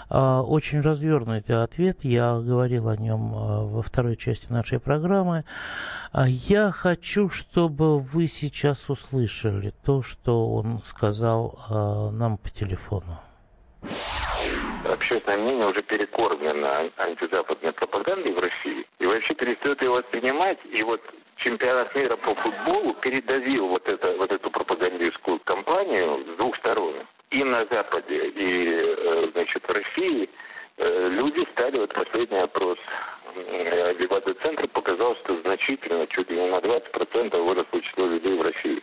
очень 0.08 0.80
развернутый 0.80 1.62
ответ. 1.62 1.98
Я 2.02 2.38
говорил 2.38 2.88
о 2.88 2.96
нем 2.96 3.32
во 3.32 3.82
второй 3.82 4.16
части 4.16 4.50
нашей 4.50 4.80
программы. 4.80 5.44
Я 6.14 6.70
хочу, 6.70 7.28
чтобы 7.28 7.98
вы 7.98 8.26
сейчас 8.28 8.88
услышали 8.88 9.74
то, 9.84 10.02
что 10.02 10.54
он 10.54 10.80
сказал 10.84 11.58
нам 12.12 12.38
по 12.38 12.48
телефону. 12.50 13.18
Общественное 14.84 15.38
мнение 15.38 15.66
уже 15.66 15.82
перекормлено 15.82 16.90
антизападной 16.96 17.72
пропагандой 17.72 18.32
в 18.32 18.38
России 18.38 18.86
и 18.98 19.06
вообще 19.06 19.34
перестает 19.34 19.82
ее 19.82 19.90
воспринимать. 19.90 20.58
И 20.70 20.82
вот 20.82 21.00
чемпионат 21.36 21.94
мира 21.94 22.16
по 22.16 22.34
футболу 22.34 22.94
передавил 22.94 23.68
вот, 23.68 23.88
это, 23.88 24.16
вот 24.16 24.30
эту 24.30 24.50
пропагандистскую 24.50 25.40
кампанию 25.40 26.24
с 26.24 26.36
двух 26.36 26.56
сторон. 26.58 26.94
И 27.30 27.42
на 27.42 27.66
Западе, 27.66 28.28
и 28.28 28.68
э, 28.68 29.28
значит, 29.32 29.66
в 29.66 29.70
России 29.70 30.30
э, 30.76 31.08
люди 31.08 31.46
стали, 31.52 31.78
вот 31.78 31.92
последний 31.92 32.38
опрос 32.38 32.78
дебаты 33.98 34.32
центра 34.34 34.66
показал, 34.68 35.14
что 35.16 35.38
значительно, 35.42 36.06
чуть 36.06 36.30
ли 36.30 36.40
не 36.40 36.48
на 36.48 36.56
20% 36.56 37.36
выросло 37.36 37.80
число 37.82 38.06
людей 38.06 38.34
в 38.34 38.42
России 38.42 38.82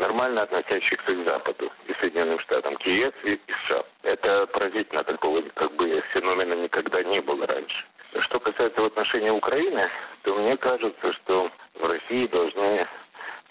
нормально 0.00 0.42
относящихся 0.42 1.14
к 1.14 1.24
Западу 1.24 1.70
и 1.86 1.92
Соединенным 2.00 2.40
Штатам, 2.40 2.76
к 2.76 2.86
ЕС 2.86 3.12
и 3.24 3.38
США. 3.66 3.84
Это 4.02 4.46
поразительно, 4.46 5.04
такого 5.04 5.42
как 5.54 5.72
бы 5.76 6.02
феномена 6.12 6.54
никогда 6.54 7.02
не 7.02 7.20
было 7.20 7.46
раньше. 7.46 7.84
Что 8.22 8.40
касается 8.40 8.84
отношений 8.84 9.30
Украины, 9.30 9.88
то 10.22 10.34
мне 10.34 10.56
кажется, 10.56 11.12
что 11.12 11.50
в 11.74 11.84
России 11.84 12.26
должны 12.26 12.88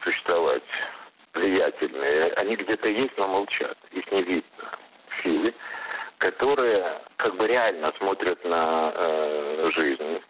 существовать 0.04 0.64
влиятельные, 1.34 2.34
они 2.34 2.56
где-то 2.56 2.90
есть, 2.90 3.18
но 3.18 3.28
молчат, 3.28 3.78
их 3.92 4.12
не 4.12 4.24
видно, 4.24 4.72
силы, 5.24 5.54
которые 6.18 7.00
как 7.18 7.36
бы 7.36 7.48
реально 7.48 7.94
смотрят 7.98 8.44
на 8.44 8.92
э, 8.94 9.72
жизнь 9.74 10.22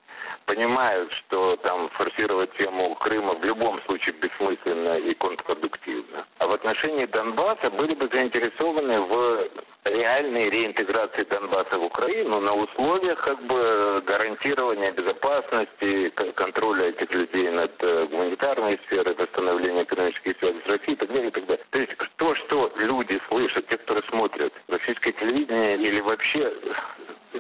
понимают, 0.50 1.14
что 1.14 1.58
там 1.58 1.90
форсировать 1.90 2.52
тему 2.58 2.96
Крыма 2.96 3.36
в 3.36 3.44
любом 3.44 3.80
случае 3.84 4.16
бессмысленно 4.16 4.98
и 4.98 5.14
контрпродуктивно. 5.14 6.26
А 6.40 6.48
в 6.48 6.54
отношении 6.54 7.06
Донбасса 7.06 7.70
были 7.70 7.94
бы 7.94 8.08
заинтересованы 8.08 9.00
в 9.02 9.48
реальной 9.86 10.50
реинтеграции 10.50 11.24
Донбасса 11.26 11.78
в 11.78 11.84
Украину 11.84 12.40
на 12.40 12.54
условиях 12.56 13.24
как 13.24 13.40
бы 13.44 14.02
гарантирования 14.08 14.92
безопасности, 14.92 16.10
контроля 16.36 16.90
этих 16.90 17.12
людей 17.12 17.52
над 17.52 17.72
э, 17.84 18.08
гуманитарной 18.10 18.80
сферой, 18.88 19.14
восстановления 19.14 19.84
экономических 19.84 20.36
связей 20.40 20.62
с 20.66 20.68
Россией 20.68 20.94
и 20.94 20.96
так 20.96 21.10
далее, 21.10 21.28
и 21.28 21.32
так 21.32 21.46
далее. 21.46 21.66
То 21.70 21.80
есть 21.80 21.92
то, 22.16 22.34
что 22.34 22.72
люди 22.76 23.22
слышат, 23.30 23.68
те, 23.68 23.78
которые 23.78 24.04
смотрят 24.10 24.52
российское 24.68 25.12
телевидение 25.12 25.78
или 25.78 26.00
вообще 26.00 26.52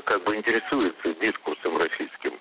как 0.06 0.24
бы 0.24 0.36
интересуются 0.36 1.13
дискурсом 1.15 1.78
российским, 1.78 2.34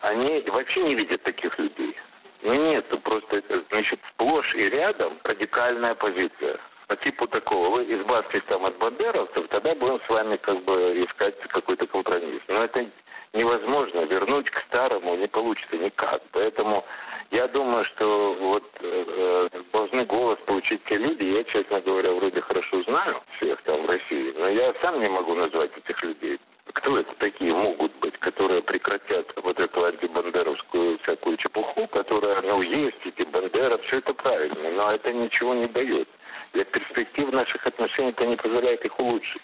они 0.00 0.44
вообще 0.48 0.82
не 0.82 0.94
видят 0.94 1.22
таких 1.22 1.58
людей. 1.58 1.96
Ну 2.42 2.54
нет, 2.54 2.86
просто, 3.02 3.42
значит, 3.70 4.00
сплошь 4.10 4.54
и 4.54 4.68
рядом 4.68 5.18
радикальная 5.24 5.94
позиция. 5.94 6.58
По 6.86 6.96
типу 6.96 7.26
такого, 7.26 7.68
вы 7.68 7.84
избавьтесь 7.84 8.42
там 8.46 8.64
от 8.64 8.78
бандеровцев, 8.78 9.48
тогда 9.48 9.74
будем 9.74 10.00
с 10.06 10.08
вами 10.08 10.36
как 10.36 10.62
бы 10.64 11.04
искать 11.04 11.38
какой-то 11.48 11.86
компромисс. 11.86 12.40
Но 12.48 12.64
это 12.64 12.86
невозможно, 13.34 14.00
вернуть 14.04 14.48
к 14.50 14.58
старому 14.68 15.16
не 15.16 15.26
получится 15.26 15.76
никак. 15.76 16.22
Поэтому 16.32 16.84
я 17.30 17.46
думаю, 17.48 17.84
что 17.86 18.34
вот 18.40 18.64
э, 18.80 19.48
э 19.52 19.60
должны 19.72 20.04
голос 20.06 20.38
получить 20.46 20.82
те 20.84 20.96
люди, 20.96 21.24
я, 21.24 21.44
честно 21.44 21.80
говоря, 21.80 22.12
вроде 22.12 22.40
хорошо 22.40 22.82
знаю 22.84 23.20
всех 23.36 23.60
там 23.62 23.82
в 23.82 23.86
России, 23.86 24.32
но 24.36 24.48
я 24.48 24.72
сам 24.80 25.00
не 25.00 25.08
могу 25.08 25.34
назвать 25.34 25.76
этих 25.76 26.02
людей 26.02 26.38
кто 26.72 26.98
это 26.98 27.14
такие 27.18 27.52
могут 27.52 27.92
быть, 28.00 28.16
которые 28.18 28.62
прекратят 28.62 29.32
вот 29.42 29.58
эту 29.58 29.84
антибандеровскую 29.84 30.98
всякую 31.00 31.36
чепуху, 31.36 31.86
которая, 31.88 32.42
ну, 32.42 32.62
есть 32.62 32.98
эти 33.04 33.22
бандера, 33.22 33.78
все 33.78 33.98
это 33.98 34.14
правильно, 34.14 34.70
но 34.70 34.92
это 34.92 35.12
ничего 35.12 35.54
не 35.54 35.66
дает. 35.66 36.08
Для 36.52 36.64
перспектив 36.64 37.30
наших 37.32 37.66
отношений 37.66 38.10
это 38.10 38.26
не 38.26 38.36
позволяет 38.36 38.84
их 38.84 38.98
улучшить. 38.98 39.42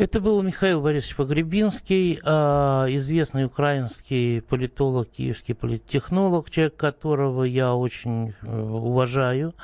Это 0.00 0.18
был 0.18 0.40
Михаил 0.40 0.80
Борисович 0.80 1.16
Погребинский, 1.16 2.20
а, 2.24 2.86
известный 2.88 3.44
украинский 3.44 4.40
политолог, 4.40 5.10
киевский 5.10 5.54
политтехнолог, 5.54 6.48
человек 6.48 6.74
которого 6.76 7.44
я 7.44 7.74
очень 7.74 8.32
э, 8.40 8.60
уважаю, 8.62 9.54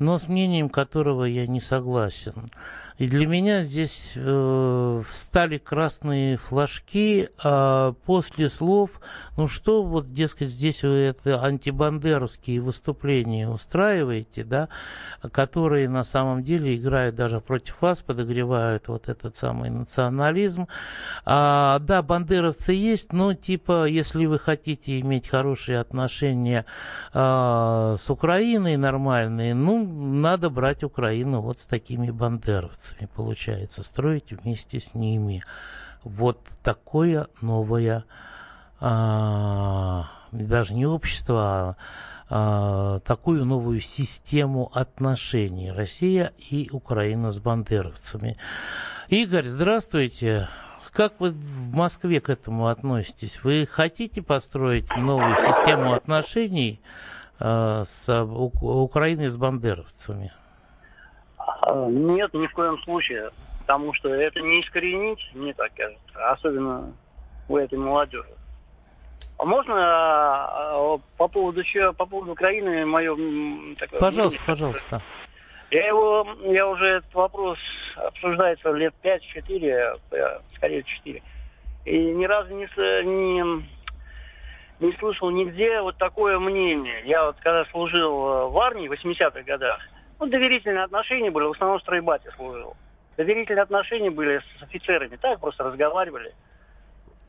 но 0.00 0.18
с 0.18 0.26
мнением 0.26 0.70
которого 0.70 1.22
я 1.22 1.46
не 1.46 1.60
согласен. 1.60 2.48
И 2.98 3.06
для 3.06 3.28
меня 3.28 3.62
здесь 3.62 4.14
э, 4.16 5.02
встали 5.08 5.58
красные 5.58 6.36
флажки 6.36 7.28
э, 7.44 7.92
после 8.06 8.50
слов, 8.50 9.00
ну 9.36 9.46
что 9.46 9.84
вот, 9.84 10.12
дескать, 10.12 10.48
здесь 10.48 10.82
вы 10.82 10.96
это 10.96 11.44
антибандеровские 11.44 12.60
выступления 12.60 13.48
устраиваете, 13.48 14.42
да, 14.42 14.68
которые 15.30 15.88
на 15.88 16.02
самом 16.02 16.42
деле 16.42 16.74
играют 16.74 17.14
даже 17.14 17.40
против 17.40 17.80
вас, 17.80 18.02
подогревают 18.02 18.88
вот 18.88 19.08
этот 19.08 19.36
самый 19.36 19.75
национализм. 19.76 20.68
А, 21.24 21.78
да, 21.80 22.02
бандеровцы 22.02 22.72
есть, 22.72 23.12
но 23.12 23.34
типа, 23.34 23.86
если 23.86 24.26
вы 24.26 24.38
хотите 24.38 25.00
иметь 25.00 25.28
хорошие 25.28 25.80
отношения 25.80 26.66
а, 27.12 27.96
с 27.98 28.10
Украиной 28.10 28.76
нормальные, 28.76 29.54
ну, 29.54 29.86
надо 29.86 30.50
брать 30.50 30.84
Украину 30.84 31.40
вот 31.40 31.58
с 31.58 31.66
такими 31.66 32.10
бандеровцами 32.10 33.08
получается, 33.14 33.82
строить 33.82 34.32
вместе 34.32 34.78
с 34.78 34.94
ними 34.94 35.42
вот 36.04 36.40
такое 36.62 37.28
новое, 37.40 38.04
а, 38.78 40.06
даже 40.30 40.74
не 40.74 40.86
общество, 40.86 41.42
а, 41.42 41.76
а, 42.28 42.98
такую 43.00 43.44
новую 43.44 43.80
систему 43.80 44.70
отношений 44.74 45.70
Россия 45.70 46.32
и 46.38 46.68
Украина 46.72 47.30
с 47.30 47.38
бандеровцами. 47.38 48.36
Игорь, 49.08 49.44
здравствуйте. 49.44 50.48
Как 50.92 51.20
вы 51.20 51.30
в 51.30 51.74
Москве 51.74 52.20
к 52.20 52.30
этому 52.30 52.68
относитесь? 52.68 53.44
Вы 53.44 53.66
хотите 53.70 54.22
построить 54.22 54.96
новую 54.96 55.36
систему 55.36 55.92
отношений 55.92 56.80
э, 57.38 57.84
с 57.86 58.24
Украиной 58.24 59.28
с 59.28 59.36
бандеровцами? 59.36 60.32
А, 61.36 61.86
нет, 61.86 62.32
ни 62.32 62.46
в 62.46 62.52
коем 62.54 62.78
случае. 62.78 63.30
Потому 63.60 63.92
что 63.94 64.08
это 64.08 64.40
не 64.40 64.62
искоренить, 64.62 65.18
мне 65.34 65.52
так 65.52 65.72
кажется. 65.74 66.30
Особенно 66.30 66.92
у 67.48 67.56
этой 67.56 67.78
молодежи. 67.78 68.34
А 69.38 69.44
можно 69.44 69.74
а, 69.76 70.98
по 71.16 71.28
поводу 71.28 71.62
по 71.96 72.06
поводу 72.06 72.32
Украины 72.32 72.86
мое 72.86 73.14
такое 73.76 74.00
Пожалуйста, 74.00 74.40
мнение, 74.40 74.46
пожалуйста. 74.46 75.02
Я 75.70 75.88
его, 75.88 76.26
я 76.42 76.66
уже 76.68 76.86
этот 76.86 77.12
вопрос 77.12 77.58
обсуждается 77.96 78.70
лет 78.72 78.94
5-4, 79.02 80.00
э, 80.12 80.38
скорее 80.54 80.82
4. 80.84 81.22
И 81.86 81.98
ни 81.98 82.24
разу 82.24 82.54
не, 82.54 82.66
не, 83.04 83.66
не 84.80 84.92
слышал 84.98 85.30
нигде 85.30 85.80
вот 85.80 85.96
такое 85.98 86.38
мнение. 86.38 87.02
Я 87.04 87.26
вот 87.26 87.36
когда 87.40 87.64
служил 87.66 88.28
э, 88.28 88.48
в 88.48 88.58
армии 88.58 88.86
в 88.86 88.92
80-х 88.92 89.42
годах, 89.42 89.80
ну, 90.20 90.26
доверительные 90.26 90.84
отношения 90.84 91.30
были, 91.30 91.46
в 91.46 91.50
основном 91.50 91.80
стройбате 91.80 92.30
служил. 92.36 92.76
Доверительные 93.16 93.62
отношения 93.62 94.10
были 94.10 94.40
с 94.58 94.62
офицерами, 94.62 95.16
так 95.16 95.40
просто 95.40 95.64
разговаривали. 95.64 96.32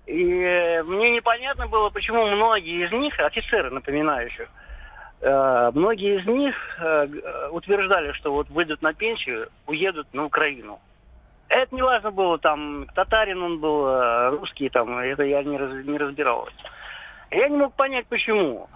И 0.08 0.82
мне 0.86 1.12
непонятно 1.12 1.67
было, 1.67 1.89
почему 1.89 2.26
многие 2.28 2.86
из 2.86 2.91
них, 2.93 3.20
офицеры, 3.20 3.70
напоминаю 3.70 4.28
еще, 4.28 4.48
э, 5.20 5.72
многие 5.74 6.22
из 6.22 6.26
них 6.26 6.56
э, 6.80 7.50
утверждали, 7.52 8.13
что 8.13 8.32
вот 8.32 8.50
выйдут 8.50 8.82
на 8.82 8.93
пенсию, 8.93 9.50
уедут 9.65 10.08
на 10.13 10.24
Украину. 10.24 10.80
Это 11.50 11.76
не 11.76 11.82
важно 11.82 12.12
было, 12.12 12.38
там, 12.38 12.88
татарин 12.96 13.43
он 13.43 13.60
был, 13.60 13.86
э, 13.86 14.30
русский, 14.30 14.70
там, 14.70 14.98
это 14.98 15.24
я 15.24 15.43
не, 15.43 15.58
раз, 15.58 15.74
не 15.86 15.98
разбирался. 15.98 16.56
Я 17.30 17.50
не 17.50 17.58
мог 17.58 17.74
понять, 17.74 18.06
почему. 18.08 18.70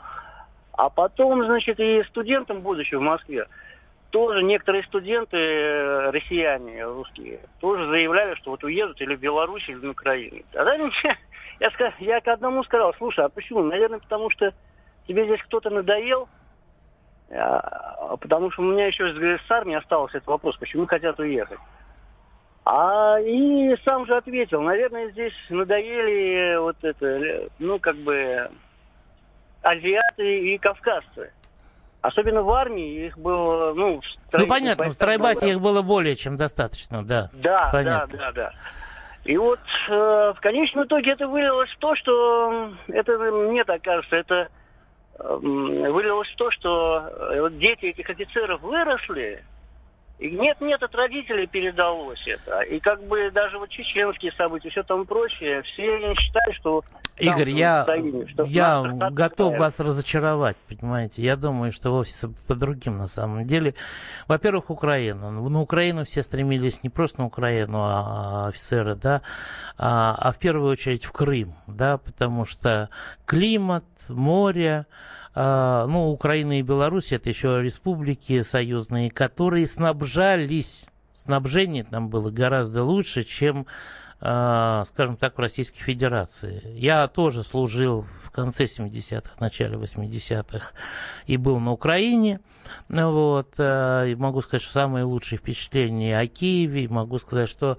А 0.74 0.89
потом, 0.89 1.46
значит, 1.46 1.80
и 1.80 2.04
студентам, 2.10 2.60
будучи 2.60 2.96
в 2.96 3.02
Москве, 3.02 3.48
тоже 4.12 4.43
некоторые 4.43 4.84
студенты, 4.84 5.38
э, 5.38 6.10
россияне, 6.12 6.86
русские, 6.86 7.39
тоже 7.60 7.88
заявляли, 7.88 8.36
что 8.36 8.52
вот 8.52 8.63
уедут 8.63 9.02
или 9.02 9.15
в 9.15 9.19
Беларусь, 9.19 9.67
или 9.67 9.78
в 9.78 9.89
Украину. 9.89 10.43
Тогда 10.52 10.76
я, 10.76 11.93
я, 12.00 12.21
к 12.21 12.28
одному 12.28 12.63
сказал, 12.63 12.93
слушай, 12.97 13.26
а 13.26 13.30
почему? 13.30 13.63
Наверное, 13.63 14.00
потому 14.00 14.30
что 14.30 14.54
тебе 15.08 15.26
здесь 15.26 15.41
кто-то 15.43 15.69
надоел, 15.69 16.28
а, 17.32 18.17
потому 18.17 18.52
что 18.52 18.62
у 18.62 18.65
меня 18.65 18.88
еще 18.88 19.08
с 19.08 19.52
армии 19.52 19.76
остался 19.76 20.17
этот 20.17 20.28
вопрос, 20.28 20.58
почему 20.58 20.86
хотят 20.86 21.19
уехать. 21.19 21.60
А 22.65 23.17
и 23.19 23.76
сам 23.84 24.06
же 24.06 24.15
ответил, 24.15 24.62
наверное, 24.62 25.10
здесь 25.12 25.34
надоели 25.50 26.58
вот 26.58 26.78
это, 26.84 27.50
ну, 27.60 27.80
как 27.80 27.95
бы, 27.97 28.52
азиаты 29.63 30.54
и 30.54 30.58
кавказцы. 30.58 31.32
Особенно 32.01 32.41
в 32.41 32.49
армии 32.49 33.05
их 33.05 33.17
было, 33.17 33.73
ну... 33.75 34.01
Ну, 34.31 34.47
понятно, 34.47 34.89
в 34.89 34.93
стройбате 34.93 35.51
их 35.51 35.61
было 35.61 35.83
более 35.83 36.15
чем 36.15 36.35
достаточно, 36.35 37.05
да. 37.05 37.29
Да, 37.33 37.69
понятно. 37.71 38.17
да, 38.17 38.31
да, 38.31 38.31
да. 38.31 38.51
И 39.23 39.37
вот 39.37 39.59
э, 39.87 40.33
в 40.35 40.39
конечном 40.41 40.85
итоге 40.85 41.11
это 41.11 41.27
вылилось 41.27 41.69
в 41.69 41.77
то, 41.77 41.95
что... 41.95 42.73
Это, 42.87 43.17
мне 43.17 43.63
так 43.65 43.83
кажется, 43.83 44.15
это 44.15 44.47
э, 45.19 45.37
вылилось 45.41 46.27
в 46.29 46.35
то, 46.37 46.49
что 46.49 47.07
э, 47.31 47.39
вот 47.39 47.59
дети 47.59 47.85
этих 47.85 48.09
офицеров 48.09 48.61
выросли, 48.61 49.43
и 50.21 50.29
нет-нет, 50.29 50.84
от 50.84 50.93
родителей 50.93 51.47
передалось 51.47 52.21
это. 52.27 52.62
И 52.62 52.79
как 52.79 53.03
бы 53.07 53.31
даже 53.31 53.57
вот 53.57 53.69
чеченские 53.69 54.31
события, 54.34 54.69
все 54.69 54.84
там 54.84 55.07
прочее, 55.07 55.63
все 55.63 56.13
считают, 56.13 56.55
что... 56.57 56.84
Игорь, 57.17 57.49
я, 57.49 57.81
Украине, 57.81 58.27
что 58.27 58.43
я 58.43 58.84
готов 59.12 59.53
такая. 59.53 59.60
вас 59.60 59.79
разочаровать, 59.79 60.57
понимаете. 60.67 61.23
Я 61.23 61.36
думаю, 61.36 61.71
что 61.71 61.91
вовсе 61.91 62.29
по 62.47 62.53
другим 62.53 62.99
на 62.99 63.07
самом 63.07 63.45
деле. 63.47 63.73
Во-первых, 64.27 64.69
Украина. 64.69 65.31
На 65.31 65.60
Украину 65.60 66.05
все 66.05 66.21
стремились 66.21 66.84
не 66.84 66.89
просто 66.89 67.21
на 67.21 67.25
Украину, 67.25 67.79
а 67.81 68.47
офицеры, 68.49 68.95
да, 68.95 69.21
а, 69.75 70.15
а 70.19 70.31
в 70.31 70.38
первую 70.38 70.71
очередь 70.71 71.03
в 71.03 71.12
Крым, 71.12 71.55
да, 71.65 71.97
потому 71.97 72.45
что 72.45 72.89
климат, 73.25 73.84
море, 74.07 74.86
а, 75.31 75.31
ну, 75.34 76.12
Украина 76.12 76.60
и 76.60 76.62
Беларусь, 76.62 77.12
это 77.12 77.30
еще 77.30 77.62
республики 77.62 78.41
союзные, 78.44 79.10
которые 79.10 79.65
снабжались, 79.65 80.88
снабжение 81.13 81.84
там 81.84 82.10
было 82.10 82.32
гораздо 82.32 82.84
лучше, 82.84 83.24
чем, 83.24 83.65
а, 84.20 84.84
скажем 84.86 85.15
так, 85.17 85.38
в 85.38 85.39
Российской 85.39 85.80
Федерации. 85.80 86.62
Я 86.76 87.08
тоже 87.08 87.44
служил 87.44 88.06
в 88.24 88.32
конце 88.32 88.65
70-х, 88.65 89.36
начале 89.39 89.78
80-х 89.78 90.72
и 91.28 91.38
был 91.38 91.60
на 91.60 91.72
Украине. 91.72 92.39
Вот, 92.89 93.54
а, 93.58 94.06
и 94.06 94.15
могу 94.15 94.41
сказать, 94.41 94.62
что 94.62 94.74
самые 94.74 95.06
лучшие 95.06 95.39
впечатления 95.39 96.20
о 96.20 96.28
Киеве. 96.28 96.88
Могу 96.88 97.20
сказать, 97.20 97.50
что 97.50 97.78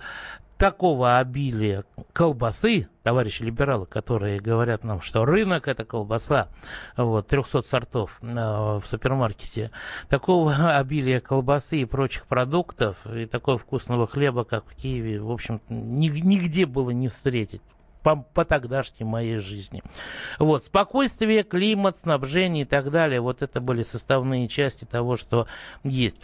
такого 0.62 1.18
обилия 1.18 1.82
колбасы, 2.12 2.86
товарищи 3.02 3.42
либералы, 3.42 3.84
которые 3.84 4.38
говорят 4.38 4.84
нам, 4.84 5.00
что 5.00 5.24
рынок 5.24 5.66
это 5.66 5.84
колбаса, 5.84 6.50
вот, 6.96 7.26
300 7.26 7.62
сортов 7.62 8.20
э, 8.22 8.26
в 8.26 8.82
супермаркете, 8.86 9.72
такого 10.08 10.54
обилия 10.78 11.18
колбасы 11.18 11.78
и 11.78 11.84
прочих 11.84 12.28
продуктов, 12.28 13.04
и 13.08 13.24
такого 13.24 13.58
вкусного 13.58 14.06
хлеба, 14.06 14.44
как 14.44 14.64
в 14.64 14.76
Киеве, 14.76 15.20
в 15.20 15.32
общем, 15.32 15.60
нигде 15.68 16.64
было 16.64 16.90
не 16.90 17.08
встретить 17.08 17.62
по, 18.02 18.16
по 18.16 18.44
тогдашней 18.44 19.04
моей 19.04 19.38
жизни. 19.38 19.82
Вот, 20.38 20.64
спокойствие, 20.64 21.42
климат, 21.42 21.98
снабжение 21.98 22.62
и 22.62 22.66
так 22.66 22.90
далее, 22.90 23.20
вот 23.20 23.42
это 23.42 23.60
были 23.60 23.82
составные 23.82 24.48
части 24.48 24.84
того, 24.84 25.16
что 25.16 25.46
есть. 25.84 26.18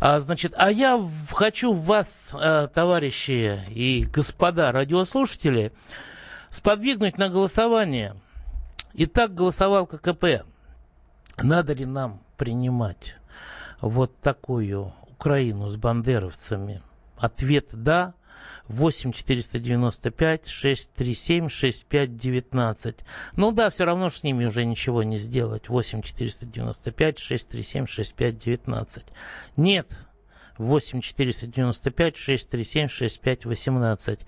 А, 0.00 0.18
значит, 0.20 0.54
а 0.56 0.70
я 0.70 1.04
хочу 1.30 1.72
вас, 1.72 2.30
э, 2.32 2.68
товарищи 2.74 3.60
и 3.68 4.04
господа 4.04 4.72
радиослушатели, 4.72 5.72
сподвигнуть 6.50 7.18
на 7.18 7.28
голосование. 7.28 8.16
Итак, 8.94 9.34
голосовал 9.34 9.86
ККП. 9.86 10.44
Надо 11.38 11.72
ли 11.72 11.86
нам 11.86 12.20
принимать 12.36 13.16
вот 13.80 14.18
такую 14.20 14.92
Украину 15.08 15.68
с 15.68 15.76
бандеровцами? 15.76 16.82
Ответ 17.16 17.68
«да». 17.72 18.14
8 18.68 19.12
495 19.12 20.48
637 20.48 21.48
65 21.48 22.16
19. 22.16 22.96
Ну 23.36 23.52
да, 23.52 23.70
все 23.70 23.84
равно 23.84 24.10
с 24.10 24.22
ними 24.22 24.44
уже 24.44 24.64
ничего 24.64 25.02
не 25.02 25.18
сделать. 25.18 25.68
8 25.68 26.02
495 26.02 27.18
637 27.18 27.86
65 27.86 28.38
19. 28.38 29.04
Нет, 29.56 29.92
8 30.58 31.00
495 31.00 32.16
637 32.16 32.88
65 32.88 33.44
18. 33.44 34.20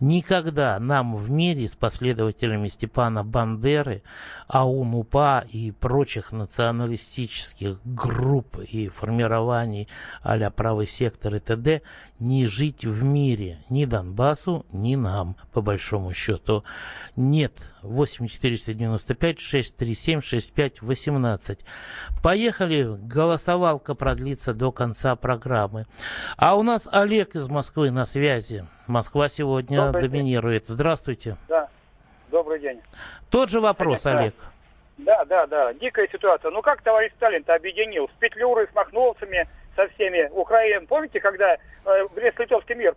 Никогда 0.00 0.78
нам 0.78 1.16
в 1.16 1.30
мире 1.30 1.68
с 1.68 1.76
последователями 1.76 2.68
Степана 2.68 3.24
Бандеры, 3.24 4.02
АУН-УПА 4.48 5.44
и 5.50 5.70
прочих 5.72 6.32
националистических 6.32 7.80
групп 7.84 8.58
и 8.58 8.88
формирований 8.88 9.88
а 10.22 10.50
правый 10.50 10.86
сектор 10.86 11.34
и 11.34 11.38
т.д. 11.38 11.82
не 12.18 12.46
жить 12.46 12.84
в 12.84 13.04
мире 13.04 13.58
ни 13.68 13.84
Донбассу, 13.84 14.66
ни 14.72 14.96
нам, 14.96 15.36
по 15.52 15.60
большому 15.60 16.12
счету. 16.12 16.64
Нет 17.16 17.52
8 17.82 18.26
495 18.26 19.38
637 19.38 20.20
65 20.20 20.82
18. 20.82 21.58
Поехали. 22.22 22.96
Голосовалка 23.00 23.94
продлится 23.94 24.54
до 24.54 24.72
конца 24.72 25.16
программы. 25.16 25.67
А 26.36 26.56
у 26.56 26.62
нас 26.62 26.88
Олег 26.92 27.34
из 27.34 27.48
Москвы 27.48 27.90
на 27.90 28.04
связи. 28.04 28.64
Москва 28.86 29.28
сегодня 29.28 29.86
Добрый 29.86 30.02
доминирует. 30.08 30.64
День. 30.64 30.74
Здравствуйте. 30.74 31.36
Да. 31.48 31.68
Добрый 32.30 32.60
день. 32.60 32.80
Тот 33.30 33.50
же 33.50 33.60
вопрос, 33.60 34.02
Конечно. 34.02 34.20
Олег. 34.20 34.34
Да, 34.98 35.24
да, 35.24 35.46
да. 35.46 35.72
Дикая 35.74 36.08
ситуация. 36.08 36.50
Ну 36.50 36.60
как 36.62 36.82
товарищ 36.82 37.12
Сталин-то 37.16 37.54
объединил 37.54 38.08
с 38.08 38.18
Петлюрой, 38.18 38.66
с 38.66 38.74
Махновцами, 38.74 39.48
со 39.76 39.88
всеми 39.88 40.28
Украин. 40.32 40.86
Помните, 40.86 41.20
когда 41.20 41.54
э, 41.54 41.58
Брест-Литовский 42.14 42.74
мир, 42.74 42.96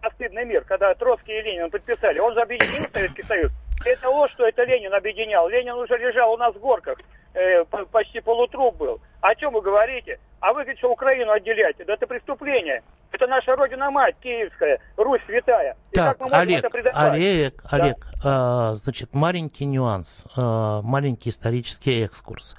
постыдный 0.00 0.44
мир, 0.44 0.64
когда 0.64 0.94
Троцкий 0.94 1.38
и 1.38 1.42
Ленин 1.42 1.70
подписали, 1.70 2.18
он 2.18 2.34
же 2.34 2.40
объединил 2.40 2.86
Советский 2.92 3.22
Союз. 3.22 3.52
Это 3.84 4.10
ложь, 4.10 4.32
что 4.32 4.46
это 4.46 4.64
Ленин 4.64 4.92
объединял. 4.92 5.48
Ленин 5.48 5.74
уже 5.74 5.96
лежал 5.96 6.32
у 6.32 6.36
нас 6.36 6.54
в 6.54 6.58
горках, 6.58 6.98
э, 7.34 7.64
почти 7.90 8.20
полутруп 8.20 8.76
был. 8.76 9.00
О 9.20 9.34
чем 9.34 9.52
вы 9.52 9.62
говорите? 9.62 10.18
А 10.40 10.48
вы 10.48 10.62
говорите, 10.62 10.78
что 10.78 10.90
Украину 10.90 11.32
отделяете. 11.32 11.84
Да 11.84 11.94
это 11.94 12.06
преступление. 12.06 12.82
Это 13.12 13.26
наша 13.26 13.56
родина-мать, 13.56 14.14
киевская, 14.22 14.80
Русь 14.96 15.20
святая. 15.26 15.76
И 15.90 15.96
так, 15.96 16.16
Олег, 16.30 16.64
Олег, 16.94 17.62
да? 17.64 17.76
Олег, 17.76 18.06
э, 18.24 18.74
значит, 18.76 19.14
маленький 19.14 19.66
нюанс, 19.66 20.24
э, 20.36 20.80
маленький 20.84 21.30
исторический 21.30 22.04
экскурс. 22.04 22.56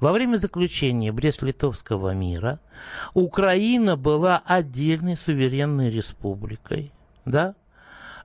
Во 0.00 0.10
время 0.12 0.36
заключения 0.36 1.12
Брест-Литовского 1.12 2.12
мира 2.12 2.58
Украина 3.14 3.96
была 3.96 4.42
отдельной 4.44 5.16
суверенной 5.16 5.90
республикой, 5.90 6.92
да, 7.24 7.50
а, 7.50 7.63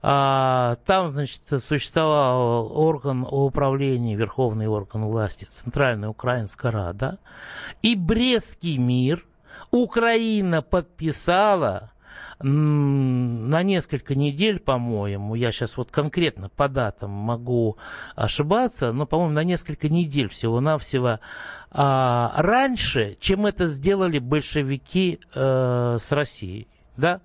там, 0.01 1.09
значит, 1.09 1.41
существовал 1.61 2.71
орган 2.77 3.27
управления, 3.29 4.15
верховный 4.15 4.67
орган 4.67 5.05
власти, 5.05 5.45
Центральная 5.45 6.09
Украинская 6.09 6.71
Рада. 6.71 7.19
И 7.81 7.95
Брестский 7.95 8.77
мир 8.77 9.25
Украина 9.71 10.61
подписала 10.61 11.91
на 12.41 13.63
несколько 13.63 14.15
недель, 14.15 14.59
по-моему, 14.59 15.35
я 15.35 15.51
сейчас 15.51 15.75
вот 15.75 15.91
конкретно 15.91 16.47
по 16.47 16.69
датам 16.69 17.11
могу 17.11 17.77
ошибаться, 18.15 18.93
но, 18.93 19.05
по-моему, 19.05 19.33
на 19.33 19.43
несколько 19.43 19.89
недель 19.89 20.29
всего-навсего 20.29 21.19
а, 21.71 22.31
раньше, 22.37 23.17
чем 23.19 23.45
это 23.45 23.67
сделали 23.67 24.19
большевики 24.19 25.19
э, 25.33 25.97
с 25.99 26.11
Россией, 26.13 26.69
да, 26.95 27.19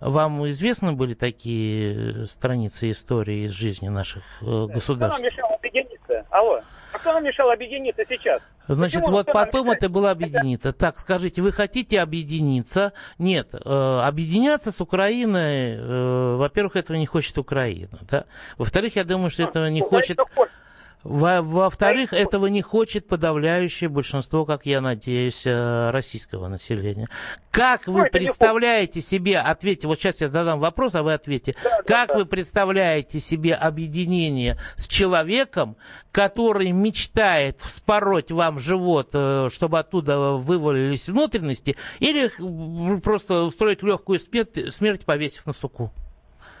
вам 0.00 0.46
известны 0.48 0.92
были 0.92 1.14
такие 1.14 2.22
э, 2.22 2.26
страницы 2.26 2.90
истории 2.90 3.46
из 3.46 3.52
жизни 3.52 3.88
наших 3.88 4.22
э, 4.42 4.66
государств? 4.66 5.18
Кто 5.18 5.28
нам 5.28 5.32
мешал 5.32 5.54
объединиться? 5.54 6.26
Алло. 6.30 6.60
А 6.92 6.98
кто 6.98 7.12
нам 7.12 7.24
мешал 7.24 7.50
объединиться 7.50 8.04
сейчас? 8.08 8.40
Значит, 8.68 9.00
Почему? 9.00 9.16
вот 9.16 9.26
потом 9.26 9.70
это 9.70 9.88
было 9.88 10.10
объединиться. 10.10 10.72
Так, 10.72 10.98
скажите, 10.98 11.40
вы 11.40 11.52
хотите 11.52 12.00
объединиться? 12.00 12.92
Нет, 13.18 13.54
э, 13.54 14.00
объединяться 14.04 14.72
с 14.72 14.80
Украиной, 14.80 15.76
э, 15.76 16.36
во-первых, 16.36 16.76
этого 16.76 16.96
не 16.96 17.06
хочет 17.06 17.38
Украина, 17.38 17.98
да? 18.02 18.24
Во-вторых, 18.58 18.96
я 18.96 19.04
думаю, 19.04 19.30
что 19.30 19.44
этого 19.44 19.68
не 19.68 19.80
хочет... 19.80 20.18
Во-вторых, 21.06 22.12
во 22.12 22.18
этого 22.18 22.46
не 22.46 22.62
хочет 22.62 23.06
подавляющее 23.06 23.88
большинство, 23.88 24.44
как 24.44 24.66
я 24.66 24.80
надеюсь, 24.80 25.46
э, 25.46 25.90
российского 25.90 26.48
населения. 26.48 27.08
Как 27.50 27.86
вы 27.86 28.06
представляете 28.10 29.00
себе, 29.00 29.38
ответьте, 29.38 29.86
вот 29.86 29.98
сейчас 29.98 30.20
я 30.20 30.28
задам 30.28 30.58
вопрос, 30.58 30.94
а 30.94 31.02
вы 31.02 31.14
ответьте, 31.14 31.54
да, 31.62 31.82
как 31.86 32.08
да, 32.08 32.14
вы 32.16 32.26
представляете 32.26 33.20
себе 33.20 33.54
объединение 33.54 34.58
с 34.74 34.88
человеком, 34.88 35.76
который 36.10 36.72
мечтает 36.72 37.60
вспороть 37.60 38.32
вам 38.32 38.58
живот, 38.58 39.10
э, 39.12 39.48
чтобы 39.52 39.78
оттуда 39.78 40.32
вывалились 40.32 41.08
внутренности, 41.08 41.76
или 42.00 42.30
просто 43.00 43.44
устроить 43.44 43.82
легкую 43.82 44.18
смерть, 44.18 44.72
смерть 44.72 45.04
повесив 45.04 45.46
на 45.46 45.52
суку? 45.52 45.92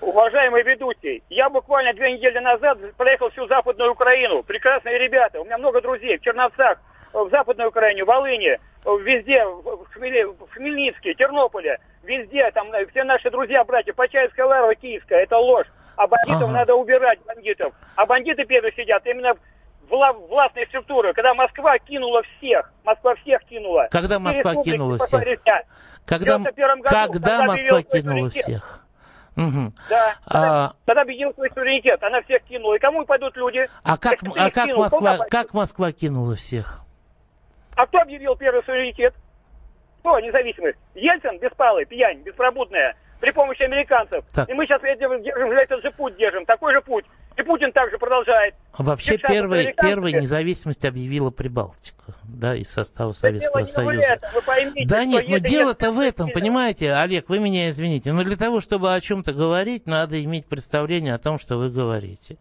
Уважаемый 0.00 0.62
ведущий, 0.62 1.22
я 1.30 1.48
буквально 1.48 1.94
две 1.94 2.12
недели 2.12 2.38
назад 2.38 2.78
проехал 2.96 3.30
всю 3.30 3.46
Западную 3.46 3.92
Украину. 3.92 4.42
Прекрасные 4.42 4.98
ребята. 4.98 5.40
У 5.40 5.44
меня 5.44 5.58
много 5.58 5.80
друзей 5.80 6.18
в 6.18 6.22
Черновцах, 6.22 6.78
в 7.12 7.30
Западной 7.30 7.66
Украине, 7.66 8.04
в 8.04 8.06
Волыне, 8.06 8.58
везде, 8.84 9.44
в, 9.44 9.86
Хмеле, 9.92 10.26
в 10.26 10.48
Хмельницке, 10.50 11.14
Тернополе, 11.14 11.78
везде. 12.02 12.50
Там 12.50 12.68
все 12.90 13.04
наши 13.04 13.30
друзья, 13.30 13.64
братья, 13.64 13.92
Почаевская 13.94 14.46
Лара, 14.46 14.74
Киевская. 14.74 15.22
Это 15.22 15.38
ложь. 15.38 15.66
А 15.96 16.06
бандитов 16.06 16.42
ага. 16.42 16.52
надо 16.52 16.74
убирать, 16.74 17.18
бандитов. 17.26 17.72
А 17.94 18.04
бандиты 18.04 18.44
первые 18.44 18.74
сидят 18.74 19.06
именно 19.06 19.34
вла 19.88 20.12
властные 20.12 20.66
структуры, 20.66 21.14
когда 21.14 21.32
Москва 21.32 21.78
кинула 21.78 22.22
всех, 22.36 22.70
Москва 22.84 23.14
всех 23.16 23.42
кинула. 23.44 23.88
Когда 23.90 24.18
Москва 24.18 24.62
кинула 24.62 24.98
всех? 24.98 25.24
Когда, 26.04 26.38
году, 26.38 26.50
когда 26.84 27.44
Москва 27.44 27.82
кинула 27.82 28.30
всех? 28.30 28.85
Угу. 29.36 29.72
Да. 29.90 30.14
А... 30.26 30.72
Тогда 30.86 31.02
объединил 31.02 31.32
свой 31.34 31.50
суверенитет. 31.50 32.02
Она 32.02 32.22
всех 32.22 32.42
кинула. 32.44 32.74
И 32.74 32.78
кому 32.78 33.04
пойдут 33.04 33.36
люди? 33.36 33.68
А 33.82 33.98
как, 33.98 34.18
а 34.36 34.50
как, 34.50 34.64
кинул, 34.66 34.82
Москва, 34.82 35.18
как 35.30 35.54
Москва 35.54 35.92
кинула 35.92 36.36
всех? 36.36 36.80
А 37.76 37.86
кто 37.86 37.98
объявил 37.98 38.34
первый 38.36 38.64
суверенитет? 38.64 39.14
Кто 40.00 40.18
независимость? 40.20 40.78
Ельцин 40.94 41.38
беспалый, 41.38 41.84
пьянь, 41.84 42.20
беспробудная, 42.22 42.96
при 43.20 43.30
помощи 43.32 43.62
американцев. 43.62 44.24
Так. 44.32 44.48
И 44.48 44.54
мы 44.54 44.64
сейчас 44.66 44.80
держим, 44.80 45.22
держим 45.22 45.50
этот 45.50 45.82
же 45.82 45.90
путь 45.90 46.16
держим, 46.16 46.46
такой 46.46 46.72
же 46.72 46.80
путь. 46.80 47.04
И 47.36 47.42
Путин 47.42 47.70
также 47.72 47.98
продолжает. 47.98 48.54
Вообще 48.78 49.16
первый, 49.16 49.74
первый 49.80 50.12
независимость 50.12 50.84
объявила 50.84 51.30
Прибалтика, 51.30 52.14
да, 52.24 52.54
из 52.54 52.68
состава 52.68 53.12
Советского 53.12 53.60
да 53.60 53.66
Союза. 53.66 54.06
этом, 54.06 54.30
вы 54.34 54.42
поймите, 54.42 54.86
да 54.86 55.04
нет, 55.04 55.28
но 55.28 55.38
дело-то 55.38 55.92
в 55.92 55.98
этом, 55.98 56.30
понимаете, 56.30 56.92
Олег, 56.92 57.28
вы 57.28 57.38
меня 57.38 57.70
извините, 57.70 58.12
но 58.12 58.22
для 58.22 58.36
того, 58.36 58.60
чтобы 58.60 58.94
о 58.94 59.00
чем-то 59.00 59.32
говорить, 59.32 59.86
надо 59.86 60.22
иметь 60.22 60.46
представление 60.46 61.14
о 61.14 61.18
том, 61.18 61.38
что 61.38 61.56
вы 61.56 61.70
говорите. 61.70 62.36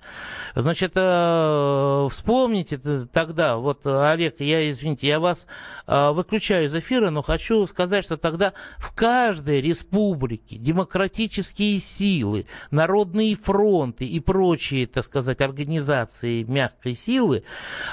Значит, 0.55 0.93
э, 0.95 2.07
вспомните 2.11 2.79
тогда, 3.13 3.55
вот, 3.55 3.85
Олег, 3.85 4.39
я, 4.39 4.69
извините, 4.69 5.07
я 5.07 5.21
вас 5.21 5.47
э, 5.87 6.11
выключаю 6.11 6.65
из 6.65 6.73
эфира, 6.73 7.11
но 7.11 7.21
хочу 7.21 7.65
сказать, 7.67 8.03
что 8.03 8.17
тогда 8.17 8.51
в 8.77 8.93
каждой 8.93 9.61
республике 9.61 10.57
демократические 10.57 11.79
силы, 11.79 12.45
народные 12.71 13.35
фронты 13.35 14.05
и 14.05 14.19
прочие, 14.19 14.84
так 14.93 15.03
сказать, 15.03 15.41
организации 15.41 16.43
мягкой 16.43 16.95
силы 16.95 17.43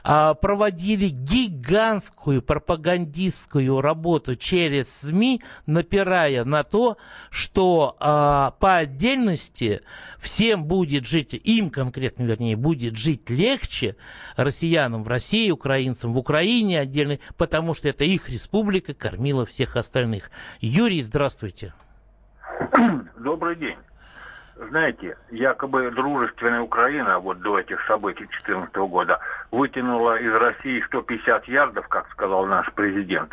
а, 0.05 0.35
проводили 0.35 1.09
гигантскую 1.09 2.43
пропагандистскую 2.43 3.81
работу 3.81 4.37
через 4.37 4.93
СМИ, 5.01 5.43
напирая 5.67 6.45
на 6.45 6.65
то, 6.65 6.97
что 7.31 7.97
а, 8.01 8.53
по 8.59 8.77
отдельности 8.77 9.83
всем 10.19 10.65
будет 10.65 11.07
жить, 11.07 11.35
им 11.35 11.71
конкретно, 11.71 12.25
вернее, 12.25 12.57
будет 12.57 12.97
жить 12.97 13.31
легче, 13.31 13.97
россиянам 14.37 15.03
в 15.03 15.09
России, 15.09 15.51
украинцам 15.51 16.13
в 16.13 16.19
Украине 16.19 16.81
отдельно, 16.81 17.19
потому 17.37 17.75
что 17.75 17.89
это 17.89 18.05
их 18.05 18.29
республика 18.29 18.95
кормила 18.95 19.47
всех 19.47 19.77
остальных. 19.77 20.31
Юрий, 20.61 21.03
здравствуйте. 21.03 21.75
Добрый 23.19 23.57
день 23.57 23.77
знаете, 24.69 25.17
якобы 25.31 25.91
дружественная 25.91 26.61
Украина 26.61 27.19
вот 27.19 27.41
до 27.41 27.59
этих 27.59 27.85
событий 27.87 28.27
2014 28.27 28.75
года 28.77 29.21
вытянула 29.51 30.17
из 30.17 30.33
России 30.35 30.83
150 30.87 31.49
ярдов, 31.49 31.89
как 31.89 32.09
сказал 32.11 32.47
наш 32.47 32.71
президент. 32.73 33.33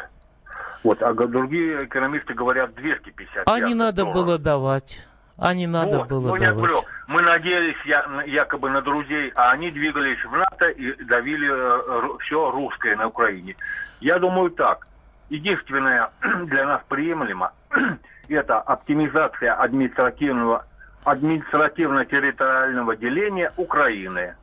Вот, 0.83 1.01
а 1.01 1.13
другие 1.13 1.85
экономисты 1.85 2.33
говорят 2.33 2.73
250 2.75 3.49
А 3.49 3.59
не 3.59 3.73
надо 3.73 4.03
долларов. 4.03 4.25
было 4.25 4.37
давать. 4.37 5.07
А 5.37 5.53
не 5.53 5.67
надо 5.67 5.99
вот, 5.99 6.07
было 6.09 6.19
ну, 6.19 6.27
давать. 6.27 6.41
Я 6.41 6.53
говорю, 6.53 6.83
мы 7.07 7.21
надеялись 7.21 7.77
я, 7.85 8.05
якобы 8.25 8.69
на 8.69 8.81
друзей, 8.81 9.31
а 9.35 9.51
они 9.51 9.71
двигались 9.71 10.23
в 10.23 10.31
НАТО 10.31 10.69
и 10.69 10.93
давили 11.03 11.49
э, 11.49 12.17
все 12.19 12.51
русское 12.51 12.95
на 12.95 13.07
Украине. 13.07 13.55
Я 14.01 14.19
думаю 14.19 14.51
так. 14.51 14.87
Единственное 15.29 16.11
для 16.45 16.65
нас 16.65 16.81
приемлемо 16.87 17.51
это 18.29 18.59
оптимизация 18.59 19.53
административного 19.53 20.65
административно-территориального 21.03 22.95
деления 22.95 23.51
Украины. 23.57 24.35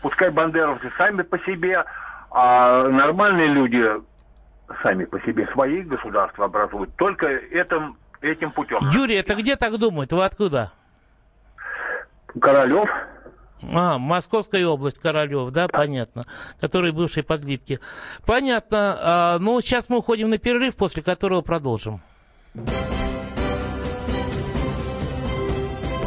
Пускай 0.00 0.30
бандеровцы 0.30 0.90
сами 0.96 1.22
по 1.22 1.38
себе, 1.40 1.84
а 2.30 2.88
нормальные 2.88 3.48
люди 3.48 3.88
сами 4.82 5.04
по 5.04 5.20
себе 5.20 5.46
свои 5.52 5.82
государства 5.82 6.46
образуют. 6.46 6.94
Только 6.96 7.26
этим, 7.26 7.96
этим 8.20 8.50
путем. 8.50 8.78
Юрий, 8.92 9.16
это 9.16 9.34
где 9.34 9.56
так 9.56 9.78
думают? 9.78 10.12
Вы 10.12 10.24
откуда? 10.24 10.72
Королев. 12.40 12.88
А, 13.72 13.98
Московская 13.98 14.66
область, 14.66 14.98
Королев, 14.98 15.50
да, 15.50 15.68
понятно. 15.68 16.24
Который 16.60 16.90
бывший 16.92 17.22
подлипки. 17.22 17.78
Понятно. 18.26 18.96
А, 19.00 19.38
ну, 19.38 19.60
сейчас 19.60 19.88
мы 19.88 19.98
уходим 19.98 20.30
на 20.30 20.38
перерыв, 20.38 20.74
после 20.74 21.02
которого 21.02 21.42
продолжим. 21.42 22.00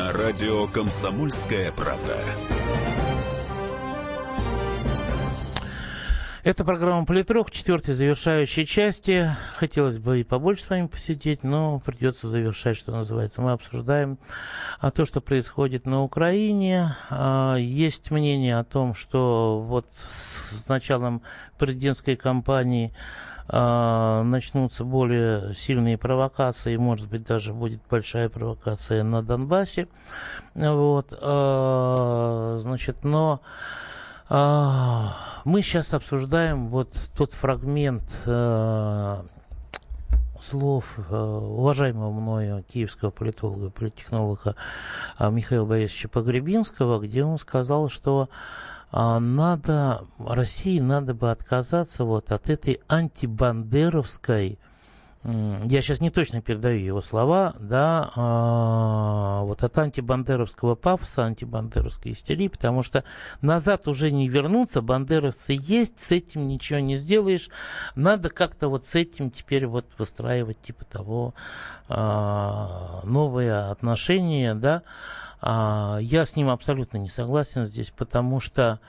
На 0.00 0.14
радио 0.14 0.66
«Комсомольская 0.66 1.72
правда». 1.72 2.16
Это 6.42 6.64
программа 6.64 7.04
«Политрук», 7.04 7.50
четвертой 7.50 7.92
завершающей 7.92 8.64
части. 8.64 9.28
Хотелось 9.56 9.98
бы 9.98 10.22
и 10.22 10.24
побольше 10.24 10.64
с 10.64 10.70
вами 10.70 10.86
посидеть, 10.86 11.44
но 11.44 11.80
придется 11.80 12.30
завершать, 12.30 12.78
что 12.78 12.92
называется. 12.92 13.42
Мы 13.42 13.52
обсуждаем 13.52 14.18
а, 14.78 14.90
то, 14.90 15.04
что 15.04 15.20
происходит 15.20 15.84
на 15.84 16.02
Украине. 16.02 16.96
А, 17.10 17.56
есть 17.56 18.10
мнение 18.10 18.58
о 18.58 18.64
том, 18.64 18.94
что 18.94 19.60
вот 19.60 19.84
с 20.10 20.66
началом 20.66 21.20
президентской 21.58 22.16
кампании 22.16 22.94
начнутся 23.52 24.84
более 24.84 25.54
сильные 25.54 25.98
провокации, 25.98 26.76
может 26.76 27.08
быть, 27.08 27.24
даже 27.24 27.52
будет 27.52 27.80
большая 27.90 28.28
провокация 28.28 29.02
на 29.02 29.22
Донбассе. 29.22 29.88
Вот, 30.54 31.08
значит, 31.10 33.04
но 33.04 33.40
мы 34.28 35.62
сейчас 35.62 35.92
обсуждаем 35.94 36.68
вот 36.68 36.94
тот 37.16 37.32
фрагмент 37.32 38.04
слов 40.40 40.98
уважаемого 41.10 42.12
мною 42.12 42.62
киевского 42.62 43.10
политолога, 43.10 43.70
политтехнолога 43.70 44.54
Михаила 45.18 45.66
Борисовича 45.66 46.08
Погребинского, 46.08 46.98
где 47.00 47.24
он 47.24 47.36
сказал, 47.38 47.90
что 47.90 48.28
надо, 48.92 50.04
России 50.18 50.80
надо 50.80 51.14
бы 51.14 51.30
отказаться 51.30 52.04
вот 52.04 52.32
от 52.32 52.50
этой 52.50 52.80
антибандеровской 52.88 54.58
я 55.22 55.82
сейчас 55.82 56.00
не 56.00 56.08
точно 56.08 56.40
передаю 56.40 56.80
его 56.80 57.00
слова, 57.02 57.54
да, 57.60 58.10
а, 58.16 59.42
вот 59.42 59.62
от 59.62 59.76
антибандеровского 59.76 60.76
пафоса, 60.76 61.26
антибандеровской 61.26 62.12
истерии, 62.12 62.48
потому 62.48 62.82
что 62.82 63.04
назад 63.42 63.86
уже 63.86 64.10
не 64.10 64.28
вернуться, 64.28 64.80
бандеровцы 64.80 65.58
есть, 65.60 65.98
с 65.98 66.10
этим 66.10 66.48
ничего 66.48 66.78
не 66.78 66.96
сделаешь, 66.96 67.50
надо 67.94 68.30
как-то 68.30 68.68
вот 68.68 68.86
с 68.86 68.94
этим 68.94 69.30
теперь 69.30 69.66
вот 69.66 69.84
выстраивать 69.98 70.62
типа 70.62 70.86
того 70.86 71.34
а, 71.88 73.00
новые 73.04 73.60
отношения, 73.70 74.54
да, 74.54 74.84
а, 75.42 75.98
я 76.00 76.24
с 76.24 76.34
ним 76.34 76.48
абсолютно 76.48 76.96
не 76.96 77.10
согласен 77.10 77.66
здесь, 77.66 77.90
потому 77.90 78.40
что 78.40 78.80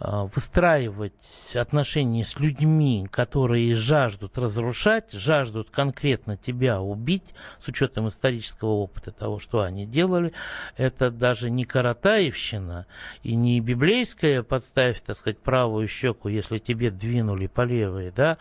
выстраивать 0.00 1.12
отношения 1.54 2.24
с 2.24 2.38
людьми, 2.38 3.08
которые 3.10 3.74
жаждут 3.74 4.38
разрушать, 4.38 5.12
жаждут 5.12 5.70
конкретно 5.70 6.36
тебя 6.36 6.80
убить, 6.80 7.34
с 7.58 7.68
учетом 7.68 8.08
исторического 8.08 8.70
опыта 8.70 9.10
того, 9.10 9.38
что 9.40 9.60
они 9.62 9.86
делали, 9.86 10.32
это 10.76 11.10
даже 11.10 11.50
не 11.50 11.64
Каратаевщина 11.64 12.86
и 13.22 13.34
не 13.34 13.60
библейская 13.60 14.42
подставь, 14.42 15.00
так 15.00 15.16
сказать, 15.16 15.38
правую 15.38 15.88
щеку, 15.88 16.28
если 16.28 16.58
тебе 16.58 16.90
двинули 16.90 17.46
по 17.46 17.62
левой, 17.62 18.12
да, 18.14 18.38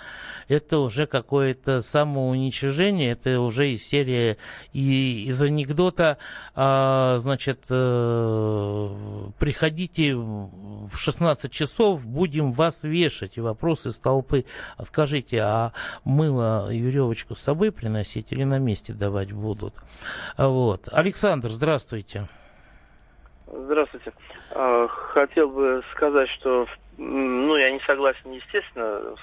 это 0.48 0.80
уже 0.80 1.08
какое-то 1.08 1.82
самоуничижение, 1.82 3.12
это 3.12 3.40
уже 3.40 3.72
из 3.72 3.84
серии 3.86 4.38
и 4.74 5.26
из 5.28 5.42
анекдота, 5.42 6.18
а, 6.56 7.18
значит, 7.20 7.66
э, 7.70 9.30
приходите 9.40 10.16
в 10.16 10.96
16 10.96 11.47
15 11.48 11.52
часов 11.52 12.06
будем 12.06 12.52
вас 12.52 12.84
вешать. 12.84 13.38
И 13.38 13.42
вопрос 13.42 13.86
из 13.86 14.00
толпы, 14.00 14.46
а 14.78 14.84
скажите, 14.84 15.42
а 15.42 15.72
мыло 16.04 16.72
и 16.72 16.80
веревочку 16.80 17.36
с 17.36 17.40
собой 17.40 17.72
приносить 17.72 18.32
или 18.32 18.44
на 18.44 18.60
месте 18.60 18.94
давать 18.94 19.32
будут? 19.32 19.76
Вот. 20.38 20.90
Александр, 20.92 21.50
здравствуйте. 21.50 22.28
Здравствуйте. 23.48 24.12
А, 24.52 24.88
хотел 24.88 25.50
бы 25.50 25.82
сказать, 25.94 26.30
что 26.30 26.68
ну, 26.98 27.56
я 27.56 27.72
не 27.72 27.80
согласен, 27.82 28.32
естественно, 28.32 29.16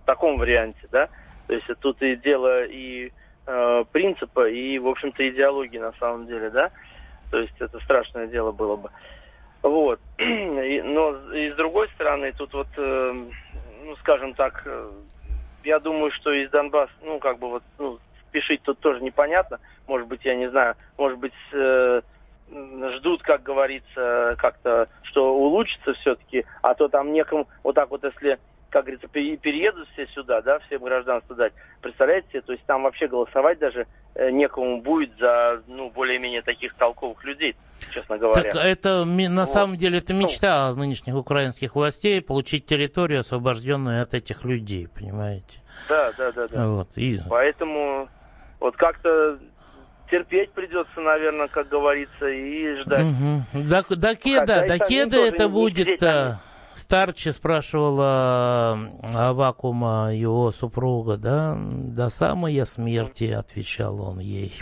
в 0.00 0.04
таком 0.06 0.38
варианте, 0.38 0.88
да. 0.90 1.08
То 1.46 1.54
есть 1.54 1.66
тут 1.80 2.02
и 2.02 2.16
дело 2.16 2.64
и 2.64 3.12
э, 3.46 3.84
принципа, 3.92 4.48
и, 4.48 4.78
в 4.78 4.88
общем-то, 4.88 5.28
идеологии 5.28 5.78
на 5.78 5.92
самом 5.92 6.26
деле, 6.26 6.50
да. 6.50 6.70
То 7.30 7.38
есть 7.38 7.54
это 7.60 7.78
страшное 7.78 8.26
дело 8.26 8.52
было 8.52 8.76
бы. 8.76 8.90
Вот. 9.62 10.00
Но 10.18 11.32
и 11.32 11.50
с 11.50 11.54
другой 11.54 11.88
стороны, 11.90 12.32
тут 12.32 12.52
вот, 12.52 12.68
э, 12.76 13.12
ну, 13.84 13.96
скажем 13.96 14.34
так, 14.34 14.62
э, 14.66 14.88
я 15.64 15.78
думаю, 15.78 16.10
что 16.10 16.32
из 16.32 16.50
Донбасса, 16.50 16.92
ну, 17.02 17.18
как 17.18 17.38
бы 17.38 17.48
вот, 17.48 17.62
ну, 17.78 17.98
спешить 18.28 18.62
тут 18.62 18.78
тоже 18.80 19.00
непонятно. 19.00 19.60
Может 19.86 20.08
быть, 20.08 20.24
я 20.24 20.34
не 20.34 20.50
знаю, 20.50 20.74
может 20.98 21.18
быть, 21.18 21.32
э, 21.52 22.02
ждут, 22.96 23.22
как 23.22 23.42
говорится, 23.42 24.34
как-то, 24.38 24.88
что 25.04 25.34
улучшится 25.34 25.94
все-таки, 25.94 26.44
а 26.60 26.74
то 26.74 26.88
там 26.88 27.12
некому, 27.12 27.48
вот 27.62 27.74
так 27.74 27.90
вот, 27.90 28.04
если 28.04 28.38
как 28.72 28.86
говорится, 28.86 29.06
переедут 29.08 29.86
все 29.92 30.06
сюда, 30.08 30.40
да, 30.40 30.58
всем 30.60 30.82
гражданство 30.82 31.36
дать. 31.36 31.52
Представляете, 31.82 32.40
то 32.40 32.52
есть 32.52 32.64
там 32.64 32.84
вообще 32.84 33.06
голосовать 33.06 33.58
даже 33.58 33.86
э, 34.14 34.30
некому 34.30 34.80
будет 34.80 35.10
за, 35.18 35.62
ну, 35.66 35.90
более-менее 35.90 36.40
таких 36.40 36.74
толковых 36.74 37.22
людей, 37.22 37.54
честно 37.92 38.16
говоря. 38.16 38.42
Так 38.42 38.54
это, 38.64 39.04
на 39.04 39.44
вот. 39.44 39.50
самом 39.50 39.76
деле, 39.76 39.98
это 39.98 40.14
ну. 40.14 40.22
мечта 40.22 40.70
ну, 40.70 40.80
нынешних 40.80 41.14
украинских 41.14 41.74
властей, 41.74 42.22
получить 42.22 42.64
территорию, 42.64 43.20
освобожденную 43.20 44.02
от 44.02 44.14
этих 44.14 44.42
людей, 44.44 44.88
понимаете? 44.88 45.60
Да, 45.90 46.10
да, 46.16 46.32
да, 46.32 46.48
да. 46.48 46.68
Вот, 46.68 46.88
и... 46.96 47.20
Поэтому 47.28 48.08
вот 48.58 48.76
как-то 48.76 49.38
терпеть 50.10 50.50
придется, 50.52 50.98
наверное, 50.98 51.48
как 51.48 51.68
говорится, 51.68 52.26
и 52.26 52.76
ждать. 52.80 53.04
Угу. 53.04 53.64
До, 53.64 53.96
до 53.96 54.16
кеда, 54.16 54.64
до 54.66 54.78
кеда 54.78 55.18
это 55.18 55.50
будет... 55.50 56.02
А... 56.02 56.40
Старче 56.74 57.32
спрашивала 57.32 58.78
Авакума, 59.02 60.14
его 60.14 60.52
супруга, 60.52 61.16
да, 61.16 61.56
до 61.56 62.08
самой 62.08 62.64
смерти, 62.66 63.24
отвечал 63.24 64.00
он 64.00 64.18
ей. 64.20 64.54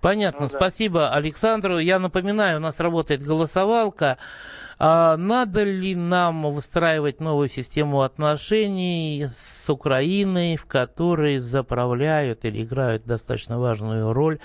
Понятно, 0.00 0.42
ну, 0.42 0.48
да. 0.48 0.56
спасибо 0.56 1.10
Александру. 1.10 1.78
Я 1.78 1.98
напоминаю, 1.98 2.58
у 2.58 2.60
нас 2.60 2.80
работает 2.80 3.22
голосовалка. 3.22 4.18
А 4.78 5.16
надо 5.16 5.62
ли 5.62 5.94
нам 5.94 6.52
выстраивать 6.52 7.20
новую 7.20 7.48
систему 7.48 8.02
отношений 8.02 9.26
с 9.28 9.70
Украиной, 9.70 10.56
в 10.56 10.66
которой 10.66 11.38
заправляют 11.38 12.44
или 12.44 12.62
играют 12.64 13.04
достаточно 13.04 13.58
важную 13.58 14.12
роль 14.12 14.40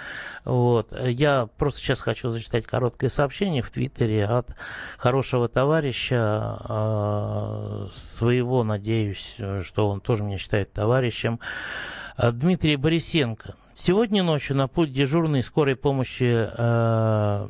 Вот. 0.46 0.94
Я 1.06 1.48
просто 1.58 1.80
сейчас 1.80 2.02
хочу 2.02 2.30
зачитать 2.30 2.66
короткое 2.66 3.10
сообщение 3.10 3.62
в 3.62 3.72
Твиттере 3.72 4.26
от 4.26 4.56
хорошего 4.98 5.48
товарища, 5.48 6.58
э, 6.68 7.88
своего, 7.94 8.64
надеюсь, 8.64 9.38
что 9.62 9.90
он 9.90 10.02
тоже 10.02 10.24
меня 10.24 10.38
считает 10.38 10.74
товарищем. 10.74 11.40
Дмитрий 12.18 12.76
Борисенко. 12.76 13.56
Сегодня 13.74 14.22
ночью 14.22 14.56
на 14.56 14.68
путь 14.68 14.94
дежурной 14.94 15.42
скорой 15.42 15.76
помощи 15.76 16.48
э, 16.48 17.48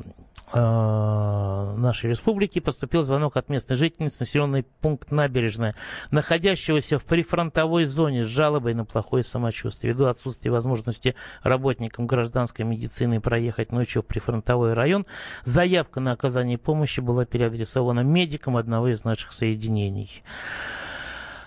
нашей 0.56 2.10
республики 2.10 2.60
поступил 2.60 3.04
звонок 3.04 3.38
от 3.38 3.50
местной 3.50 3.76
жительницы, 3.76 4.18
населенный 4.22 4.64
пункт 4.64 5.12
Набережная, 5.12 5.76
находящегося 6.12 7.00
в 7.00 7.04
прифронтовой 7.04 7.86
зоне 7.86 8.24
с 8.24 8.28
жалобой 8.28 8.74
на 8.74 8.86
плохое 8.86 9.24
самочувствие. 9.24 9.94
Ввиду 9.94 10.06
отсутствия 10.06 10.52
возможности 10.52 11.16
работникам 11.42 12.08
гражданской 12.08 12.66
медицины 12.66 13.22
проехать 13.22 13.72
ночью 13.72 14.02
в 14.02 14.06
прифронтовой 14.06 14.74
район, 14.74 15.06
заявка 15.44 16.00
на 16.00 16.12
оказание 16.12 16.58
помощи 16.58 17.00
была 17.00 17.26
переадресована 17.26 18.02
медикам 18.02 18.58
одного 18.58 18.90
из 18.90 19.04
наших 19.04 19.32
соединений. 19.34 20.24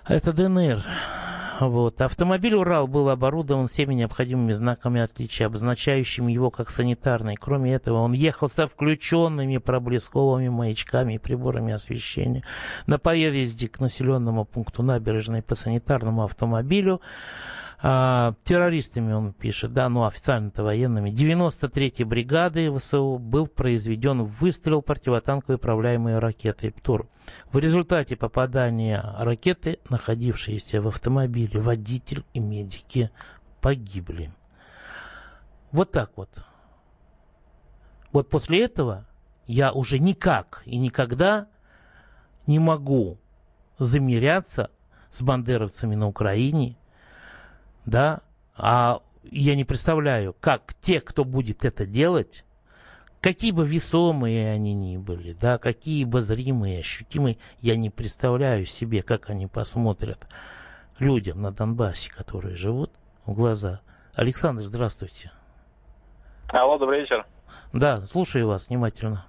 Это 0.06 0.32
ДНР. 0.32 0.84
Вот. 1.60 2.00
Автомобиль 2.00 2.54
«Урал» 2.54 2.86
был 2.86 3.08
оборудован 3.08 3.68
всеми 3.68 3.94
необходимыми 3.94 4.52
знаками 4.52 5.00
отличия, 5.00 5.46
обозначающими 5.46 6.32
его 6.32 6.50
как 6.50 6.70
санитарный. 6.70 7.36
Кроме 7.36 7.74
этого, 7.74 7.98
он 7.98 8.12
ехал 8.12 8.48
со 8.48 8.66
включенными 8.66 9.58
проблесковыми 9.58 10.48
маячками 10.48 11.14
и 11.14 11.18
приборами 11.18 11.72
освещения. 11.72 12.44
На 12.86 12.98
поезде 12.98 13.68
к 13.68 13.80
населенному 13.80 14.44
пункту 14.44 14.82
набережной 14.82 15.42
по 15.42 15.54
санитарному 15.54 16.24
автомобилю 16.24 17.00
а, 17.82 18.34
террористами, 18.42 19.12
он 19.12 19.32
пишет, 19.32 19.72
да, 19.72 19.88
ну 19.88 20.04
официально-то 20.04 20.64
военными, 20.64 21.10
93-й 21.10 22.04
бригады 22.04 22.74
ВСУ 22.76 23.18
был 23.18 23.46
произведен 23.46 24.24
выстрел 24.24 24.82
противотанковой 24.82 25.56
управляемой 25.56 26.18
ракетой 26.18 26.72
«Птур». 26.72 27.08
В 27.52 27.58
результате 27.58 28.16
попадания 28.16 29.04
ракеты, 29.18 29.78
находившиеся 29.90 30.80
в 30.80 30.88
автомобиле, 30.88 31.60
водитель 31.60 32.24
и 32.32 32.40
медики 32.40 33.10
погибли. 33.60 34.32
Вот 35.72 35.92
так 35.92 36.12
вот. 36.16 36.30
Вот 38.12 38.30
после 38.30 38.64
этого 38.64 39.06
я 39.46 39.72
уже 39.72 39.98
никак 39.98 40.62
и 40.64 40.76
никогда 40.78 41.48
не 42.46 42.58
могу 42.58 43.18
замеряться 43.78 44.70
с 45.10 45.22
бандеровцами 45.22 45.94
на 45.94 46.06
Украине, 46.06 46.76
да, 47.86 48.20
а 48.56 49.00
я 49.22 49.54
не 49.54 49.64
представляю, 49.64 50.34
как 50.38 50.74
те, 50.80 51.00
кто 51.00 51.24
будет 51.24 51.64
это 51.64 51.86
делать, 51.86 52.44
какие 53.20 53.52
бы 53.52 53.66
весомые 53.66 54.52
они 54.52 54.74
ни 54.74 54.98
были, 54.98 55.32
да, 55.32 55.58
какие 55.58 56.04
бы 56.04 56.20
зримые, 56.20 56.80
ощутимые, 56.80 57.38
я 57.60 57.76
не 57.76 57.90
представляю 57.90 58.66
себе, 58.66 59.02
как 59.02 59.30
они 59.30 59.46
посмотрят 59.46 60.26
людям 60.98 61.40
на 61.40 61.52
Донбассе, 61.52 62.12
которые 62.12 62.56
живут, 62.56 62.92
в 63.24 63.32
глаза. 63.32 63.80
Александр, 64.14 64.62
здравствуйте. 64.62 65.30
Алло, 66.48 66.78
добрый 66.78 67.00
вечер. 67.00 67.26
Да, 67.72 68.04
слушаю 68.06 68.48
вас 68.48 68.68
внимательно. 68.68 69.26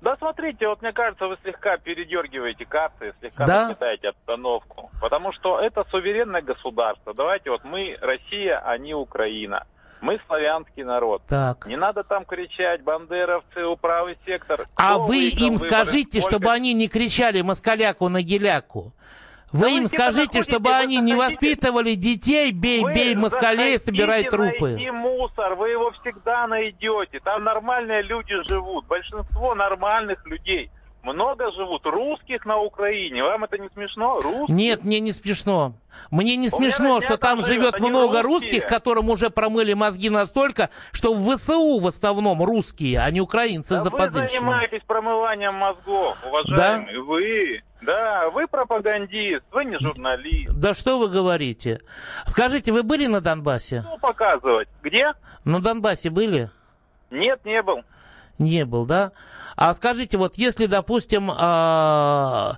Да 0.00 0.16
смотрите, 0.16 0.68
вот 0.68 0.80
мне 0.80 0.92
кажется, 0.92 1.26
вы 1.26 1.36
слегка 1.42 1.76
передергиваете 1.76 2.64
карты, 2.64 3.14
слегка 3.20 3.46
да? 3.46 3.62
нагнетаете 3.62 4.08
обстановку. 4.10 4.90
Потому 5.00 5.32
что 5.32 5.58
это 5.58 5.84
суверенное 5.90 6.42
государство. 6.42 7.14
Давайте 7.14 7.50
вот 7.50 7.64
мы 7.64 7.96
Россия, 8.00 8.62
а 8.64 8.78
не 8.78 8.94
Украина. 8.94 9.66
Мы 10.00 10.20
славянский 10.28 10.84
народ. 10.84 11.22
Так. 11.26 11.66
Не 11.66 11.76
надо 11.76 12.04
там 12.04 12.24
кричать, 12.24 12.82
бандеровцы, 12.82 13.64
правый 13.80 14.16
сектор. 14.24 14.66
А 14.76 14.94
Кто 14.94 15.04
вы 15.04 15.28
им 15.30 15.58
скажите, 15.58 16.20
Сколько... 16.20 16.36
чтобы 16.36 16.52
они 16.52 16.72
не 16.72 16.86
кричали 16.86 17.40
москаляку 17.40 18.08
на 18.08 18.22
геляку. 18.22 18.92
Вы 19.52 19.60
да 19.60 19.68
им 19.68 19.82
вы 19.82 19.88
скажите, 19.88 20.42
чтобы 20.42 20.70
они 20.74 20.98
не 20.98 21.14
воспитывали 21.14 21.94
детей, 21.94 22.52
бей, 22.52 22.82
вы 22.82 22.92
бей 22.92 23.14
москалей, 23.14 23.78
собирай 23.78 24.24
трупы. 24.24 24.72
Найти 24.72 24.90
мусор, 24.90 25.54
вы 25.54 25.70
его 25.70 25.90
всегда 25.92 26.46
найдете. 26.46 27.20
Там 27.20 27.44
нормальные 27.44 28.02
люди 28.02 28.34
живут, 28.46 28.86
большинство 28.86 29.54
нормальных 29.54 30.24
людей. 30.26 30.70
Много 31.02 31.52
живут 31.52 31.86
русских 31.86 32.44
на 32.44 32.58
Украине. 32.58 33.22
Вам 33.22 33.44
это 33.44 33.56
не 33.58 33.68
смешно? 33.70 34.20
Русских? 34.20 34.48
Нет, 34.48 34.84
мне 34.84 35.00
не 35.00 35.12
смешно. 35.12 35.72
Мне 36.10 36.36
не 36.36 36.48
смешно, 36.48 37.00
что 37.00 37.16
там 37.16 37.42
живет 37.42 37.78
много 37.78 38.22
русских, 38.22 38.66
которым 38.66 39.08
уже 39.08 39.30
промыли 39.30 39.72
мозги 39.74 40.10
настолько, 40.10 40.70
что 40.92 41.14
в 41.14 41.36
ВСУ 41.36 41.78
в 41.78 41.86
основном 41.86 42.42
русские, 42.42 43.00
а 43.00 43.10
не 43.10 43.20
украинцы 43.20 43.74
да 43.74 43.80
западные. 43.80 44.24
Вы 44.24 44.28
занимаетесь 44.28 44.82
промыванием 44.86 45.54
мозгов, 45.54 46.16
уважаемые. 46.26 46.96
Да? 46.96 47.02
Вы. 47.02 47.62
Да, 47.80 48.30
вы 48.30 48.48
пропагандист, 48.48 49.44
вы 49.52 49.64
не 49.64 49.78
журналист. 49.78 50.50
Да 50.52 50.74
что 50.74 50.98
вы 50.98 51.08
говорите? 51.08 51.80
Скажите, 52.26 52.72
вы 52.72 52.82
были 52.82 53.06
на 53.06 53.20
Донбассе? 53.20 53.82
Что 53.82 53.98
показывать? 53.98 54.68
Где? 54.82 55.12
На 55.44 55.60
Донбассе 55.60 56.10
были? 56.10 56.50
Нет, 57.10 57.44
не 57.44 57.62
был. 57.62 57.82
Не 58.38 58.64
был, 58.64 58.86
да? 58.86 59.12
А 59.56 59.74
скажите, 59.74 60.16
вот 60.16 60.36
если, 60.36 60.66
допустим, 60.66 61.30
а... 61.30 62.56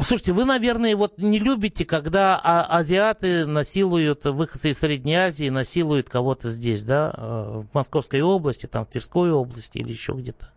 Слушайте, 0.00 0.32
вы, 0.32 0.46
наверное, 0.46 0.96
вот 0.96 1.18
не 1.18 1.38
любите, 1.38 1.84
когда 1.84 2.40
а, 2.42 2.62
азиаты 2.78 3.44
насилуют, 3.44 4.24
выходцы 4.24 4.70
из 4.70 4.78
Средней 4.78 5.16
Азии 5.16 5.50
насилуют 5.50 6.08
кого-то 6.08 6.48
здесь, 6.48 6.82
да, 6.82 7.12
э, 7.14 7.62
в 7.70 7.74
Московской 7.74 8.22
области, 8.22 8.64
там, 8.64 8.86
в 8.86 8.88
Тверской 8.88 9.30
области 9.30 9.76
или 9.76 9.90
еще 9.90 10.12
где-то. 10.12 10.48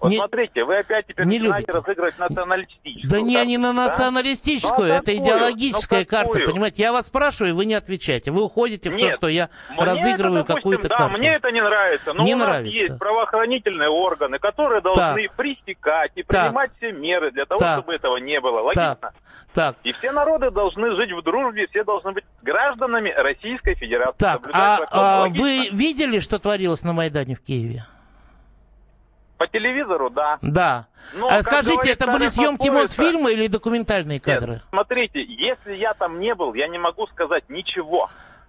Вот 0.00 0.10
не, 0.10 0.16
смотрите, 0.16 0.64
вы 0.64 0.78
опять 0.78 1.06
теперь 1.06 1.24
не 1.26 1.38
начинаете 1.38 1.66
любите. 1.68 1.78
разыгрывать 1.78 2.18
националистическую. 2.18 3.10
Да 3.10 3.20
не, 3.20 3.46
не 3.46 3.58
на 3.58 3.72
националистическую, 3.72 4.88
да? 4.88 4.96
Это 4.98 5.16
идеологическая 5.16 6.00
ну, 6.00 6.06
карта, 6.06 6.40
понимаете? 6.44 6.82
Я 6.82 6.92
вас 6.92 7.06
спрашиваю, 7.06 7.54
вы 7.54 7.64
не 7.64 7.74
отвечаете. 7.74 8.30
Вы 8.30 8.42
уходите 8.42 8.90
в 8.90 8.96
Нет, 8.96 9.12
то, 9.12 9.16
что 9.16 9.28
я 9.28 9.50
разыгрываю 9.78 10.44
какую-то 10.44 10.88
да, 10.88 10.96
карту. 10.96 11.18
мне 11.18 11.34
это 11.34 11.50
не 11.52 11.62
нравится, 11.62 12.12
но 12.12 12.24
не 12.24 12.34
у 12.34 12.38
нас 12.38 12.46
нравится. 12.48 12.76
есть 12.76 12.98
правоохранительные 12.98 13.88
органы, 13.88 14.38
которые 14.38 14.80
должны 14.80 15.28
так. 15.28 15.36
пресекать 15.36 16.12
и 16.16 16.22
принимать 16.22 16.70
так. 16.70 16.76
все 16.76 16.92
меры 16.92 17.30
для 17.30 17.46
того, 17.46 17.60
так. 17.60 17.78
чтобы 17.78 17.94
этого 17.94 18.16
не 18.18 18.40
было. 18.40 18.60
Логично? 18.60 18.98
Так. 19.00 19.14
так. 19.54 19.76
И 19.84 19.92
все 19.92 20.12
народы 20.12 20.50
должны 20.50 20.94
жить 20.96 21.12
в 21.12 21.22
дружбе, 21.22 21.66
все 21.68 21.84
должны 21.84 22.12
быть 22.12 22.24
гражданами 22.42 23.10
Российской 23.10 23.74
Федерации. 23.74 24.18
Так, 24.18 24.50
а, 24.52 24.80
а 24.90 25.28
вы 25.28 25.68
видели, 25.70 26.18
что 26.18 26.38
творилось 26.38 26.82
на 26.82 26.92
Майдане 26.92 27.36
в 27.36 27.40
Киеве? 27.40 27.84
По 29.44 29.48
телевизору, 29.48 30.08
да. 30.08 30.38
Да. 30.40 30.86
Но, 31.12 31.28
а 31.28 31.42
скажите, 31.42 31.90
это 31.90 32.10
были 32.10 32.28
съемки 32.28 32.70
Мосфильма 32.70 33.30
или 33.30 33.46
документальные 33.46 34.18
кадры? 34.18 34.52
Нет, 34.52 34.62
смотрите, 34.70 35.22
если 35.22 35.74
я 35.74 35.92
там 35.92 36.18
не 36.18 36.34
был, 36.34 36.54
я 36.54 36.66
не 36.66 36.78
могу 36.78 37.06
сказать 37.08 37.44
ничего. 37.50 38.08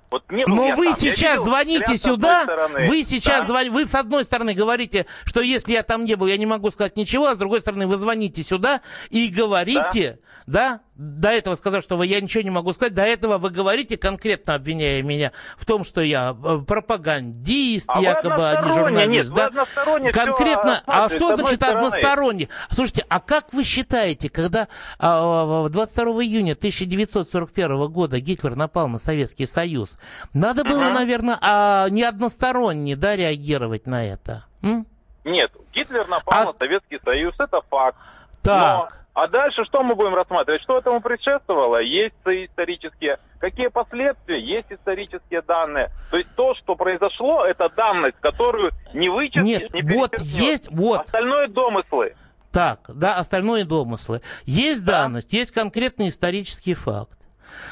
Вот 0.09 0.23
не 0.31 0.45
Но 0.47 0.73
вы 0.77 0.85
там. 0.85 0.95
сейчас 0.95 1.31
видел, 1.31 1.43
звоните 1.43 1.97
сюда, 1.97 2.45
вы 2.87 3.03
сейчас 3.03 3.41
да? 3.41 3.45
звоните, 3.47 3.71
вы 3.71 3.85
с 3.87 3.95
одной 3.95 4.23
стороны 4.23 4.53
говорите, 4.53 5.05
что 5.25 5.41
если 5.41 5.73
я 5.73 5.83
там 5.83 6.05
не 6.05 6.15
был, 6.15 6.27
я 6.27 6.37
не 6.37 6.45
могу 6.45 6.71
сказать 6.71 6.95
ничего, 6.95 7.27
а 7.27 7.35
с 7.35 7.37
другой 7.37 7.59
стороны 7.59 7.87
вы 7.87 7.97
звоните 7.97 8.41
сюда 8.41 8.79
и 9.09 9.27
говорите, 9.27 10.19
да, 10.47 10.69
да 10.69 10.81
до 10.95 11.29
этого 11.29 11.55
сказал, 11.55 11.81
что 11.81 11.97
вы, 11.97 12.07
я 12.07 12.21
ничего 12.21 12.43
не 12.43 12.49
могу 12.49 12.71
сказать, 12.73 12.93
до 12.93 13.03
этого 13.03 13.37
вы 13.37 13.49
говорите, 13.49 13.97
конкретно 13.97 14.55
обвиняя 14.55 15.01
меня 15.03 15.31
в 15.57 15.65
том, 15.65 15.83
что 15.83 16.01
я 16.01 16.35
э, 16.41 16.59
пропагандист, 16.65 17.89
а 17.89 18.01
якобы, 18.01 18.49
а 18.49 18.61
не 18.61 18.73
журналист. 18.73 19.33
Нет, 19.33 19.53
да? 19.53 20.11
Конкретно, 20.11 20.83
а 20.87 21.09
что 21.09 21.35
значит 21.35 21.61
односторонне? 21.63 22.47
Слушайте, 22.69 23.05
а 23.09 23.19
как 23.19 23.51
вы 23.53 23.63
считаете, 23.63 24.29
когда 24.29 24.67
а, 24.97 25.67
22 25.67 26.23
июня 26.23 26.53
1941 26.53 27.87
года 27.87 28.19
Гитлер 28.19 28.55
напал 28.55 28.87
на 28.87 28.97
Советский 28.97 29.45
Союз, 29.45 29.97
надо 30.33 30.63
было, 30.63 30.87
угу. 30.87 30.93
наверное, 30.93 31.37
а, 31.41 31.89
не 31.89 32.03
односторонне 32.03 32.95
да, 32.95 33.15
реагировать 33.15 33.85
на 33.85 34.05
это? 34.05 34.45
М? 34.61 34.87
Нет, 35.25 35.51
Гитлер 35.73 36.07
напал 36.07 36.41
а... 36.41 36.45
на 36.45 36.53
Советский 36.57 36.99
Союз, 37.03 37.35
это 37.37 37.61
факт. 37.69 37.97
Так. 38.41 38.91
Но 38.91 39.04
а 39.15 39.29
дальше 39.29 39.63
что 39.63 39.81
мы 39.81 39.95
будем 39.95 40.13
рассматривать? 40.13 40.61
Что 40.61 40.77
этому 40.77 40.99
предшествовало? 40.99 41.81
Есть 41.81 42.15
исторические. 42.25 43.17
Какие 43.39 43.67
последствия? 43.67 44.41
Есть 44.41 44.67
исторические 44.69 45.41
данные. 45.41 45.89
То 46.11 46.17
есть 46.17 46.29
то, 46.35 46.53
что 46.55 46.75
произошло, 46.75 47.45
это 47.45 47.69
данность, 47.69 48.17
которую 48.19 48.71
не 48.93 49.07
вычислить, 49.07 49.45
Нет, 49.45 49.73
не 49.73 49.81
вот 49.83 50.19
есть, 50.19 50.67
вот. 50.69 50.99
Остальное 50.99 51.47
домыслы. 51.47 52.13
Так, 52.51 52.81
да, 52.89 53.15
остальное 53.15 53.63
домыслы. 53.63 54.21
Есть 54.43 54.83
да. 54.83 55.03
данность, 55.03 55.31
есть 55.31 55.51
конкретный 55.51 56.09
исторический 56.09 56.73
факт. 56.73 57.17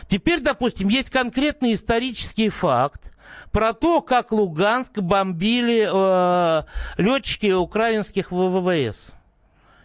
Теперь, 0.07 0.39
допустим, 0.39 0.87
есть 0.87 1.09
конкретный 1.09 1.73
исторический 1.73 2.47
факт 2.47 3.01
про 3.51 3.73
то, 3.73 4.01
как 4.01 4.31
Луганск 4.31 4.97
бомбили 4.99 5.89
э, 5.91 6.63
летчики 6.97 7.51
украинских 7.51 8.31
ВВС. 8.31 9.11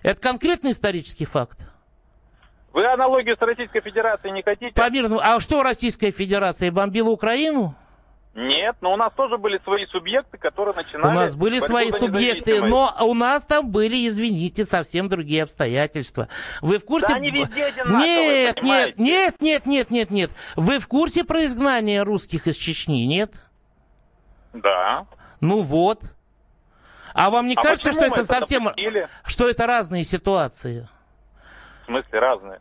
Это 0.03 0.21
конкретный 0.21 0.73
исторический 0.73 1.25
факт? 1.25 1.59
Вы 2.73 2.87
аналогию 2.87 3.37
с 3.37 3.41
Российской 3.41 3.81
Федерацией 3.81 4.33
не 4.33 4.43
хотите? 4.43 4.73
По 4.73 4.91
мирному. 4.91 5.21
А 5.23 5.41
что 5.41 5.63
Российская 5.63 6.11
Федерация 6.11 6.71
бомбила 6.71 7.11
Украину? 7.11 7.75
Нет, 8.35 8.77
но 8.81 8.93
у 8.93 8.97
нас 8.97 9.13
тоже 9.15 9.37
были 9.37 9.59
свои 9.65 9.85
субъекты, 9.87 10.39
которые 10.39 10.73
начинали... 10.77 11.11
У 11.11 11.15
нас 11.15 11.35
были 11.35 11.59
свои 11.59 11.91
субъекты, 11.91 12.63
но 12.63 12.95
у 13.01 13.15
нас 13.15 13.45
там 13.45 13.69
были, 13.69 14.07
извините, 14.07 14.65
совсем 14.65 15.09
другие 15.09 15.43
обстоятельства. 15.43 16.29
Вы 16.61 16.79
в 16.79 16.85
курсе... 16.85 17.09
Да 17.09 17.15
они 17.15 17.31
везде 17.31 17.65
одинаковые, 17.65 18.45
Нет, 18.47 18.61
понимаете? 18.61 18.95
нет, 18.97 19.41
нет, 19.41 19.41
нет, 19.41 19.67
нет, 19.67 19.91
нет, 19.91 20.11
нет. 20.11 20.31
Вы 20.55 20.79
в 20.79 20.87
курсе 20.87 21.25
про 21.25 21.47
изгнание 21.47 22.05
русских 22.05 22.47
из 22.47 22.57
Чечни, 22.57 23.07
нет? 23.07 23.33
Да. 24.53 25.07
Ну 25.41 25.63
вот. 25.63 26.03
А 27.19 27.31
вам 27.31 27.49
не 27.49 27.55
А 27.57 27.63
кажется, 27.63 27.91
что 27.91 28.05
это 28.05 28.23
совсем... 28.25 28.65
допустили? 28.65 29.09
Что 29.25 29.49
это 29.49 29.67
разные 29.67 30.05
ситуации? 30.05 30.89
В 31.83 31.87
смысле 31.87 32.19
разные? 32.21 32.61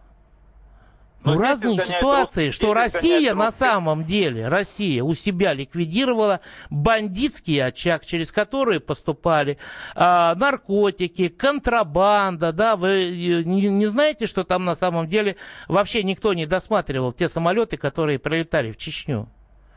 Ну, 1.23 1.33
Но 1.33 1.35
здесь 1.35 1.49
разные 1.49 1.79
ситуации, 1.81 2.51
что 2.51 2.73
Россия 2.73 3.35
на 3.35 3.51
самом 3.51 4.03
деле, 4.03 4.47
Россия 4.47 5.03
у 5.03 5.13
себя 5.13 5.53
ликвидировала 5.53 6.39
бандитский 6.71 7.63
очаг, 7.63 8.03
через 8.05 8.31
который 8.31 8.79
поступали 8.79 9.59
а, 9.95 10.33
наркотики, 10.35 11.27
контрабанда, 11.27 12.51
да, 12.51 12.77
вы 12.77 12.89
э, 12.89 13.43
не, 13.43 13.67
не 13.67 13.85
знаете, 13.87 14.25
что 14.25 14.43
там 14.43 14.63
на 14.65 14.73
самом 14.75 15.07
деле 15.07 15.35
вообще 15.67 16.01
никто 16.03 16.33
не 16.33 16.45
досматривал 16.45 17.11
те 17.11 17.29
самолеты, 17.29 17.77
которые 17.77 18.17
прилетали 18.19 18.71
в 18.71 18.77
Чечню? 18.77 19.27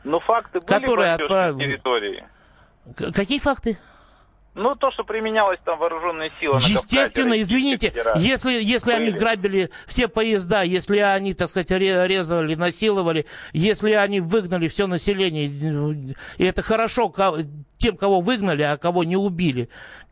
Но 0.03 0.19
факты 0.19 0.59
были 0.59 0.65
Которые 0.65 1.13
отправил- 1.13 1.59
территории. 1.59 2.23
Какие 3.13 3.39
факты? 3.39 3.77
Ну, 4.53 4.75
то, 4.75 4.91
что 4.91 5.05
применялось 5.05 5.59
там 5.63 5.79
вооруженные 5.79 6.29
силы 6.39 6.57
Естественно, 6.57 7.29
Кавказе, 7.29 7.41
извините, 7.41 7.93
если, 8.17 8.61
если 8.61 8.91
они 8.91 9.11
грабили 9.11 9.69
все 9.87 10.09
поезда, 10.09 10.61
если 10.63 10.97
они, 10.97 11.33
так 11.33 11.49
сказать, 11.49 11.71
ре- 11.71 12.05
резали, 12.05 12.55
насиловали, 12.55 13.25
если 13.53 13.91
они 13.93 14.19
выгнали 14.19 14.67
все 14.67 14.87
население, 14.87 16.15
и 16.37 16.43
это 16.43 16.61
хорошо 16.63 17.13
тем, 17.77 17.95
кого 17.95 18.19
выгнали, 18.19 18.61
а 18.63 18.77
кого 18.77 19.05
не 19.05 19.15
убили. 19.15 19.69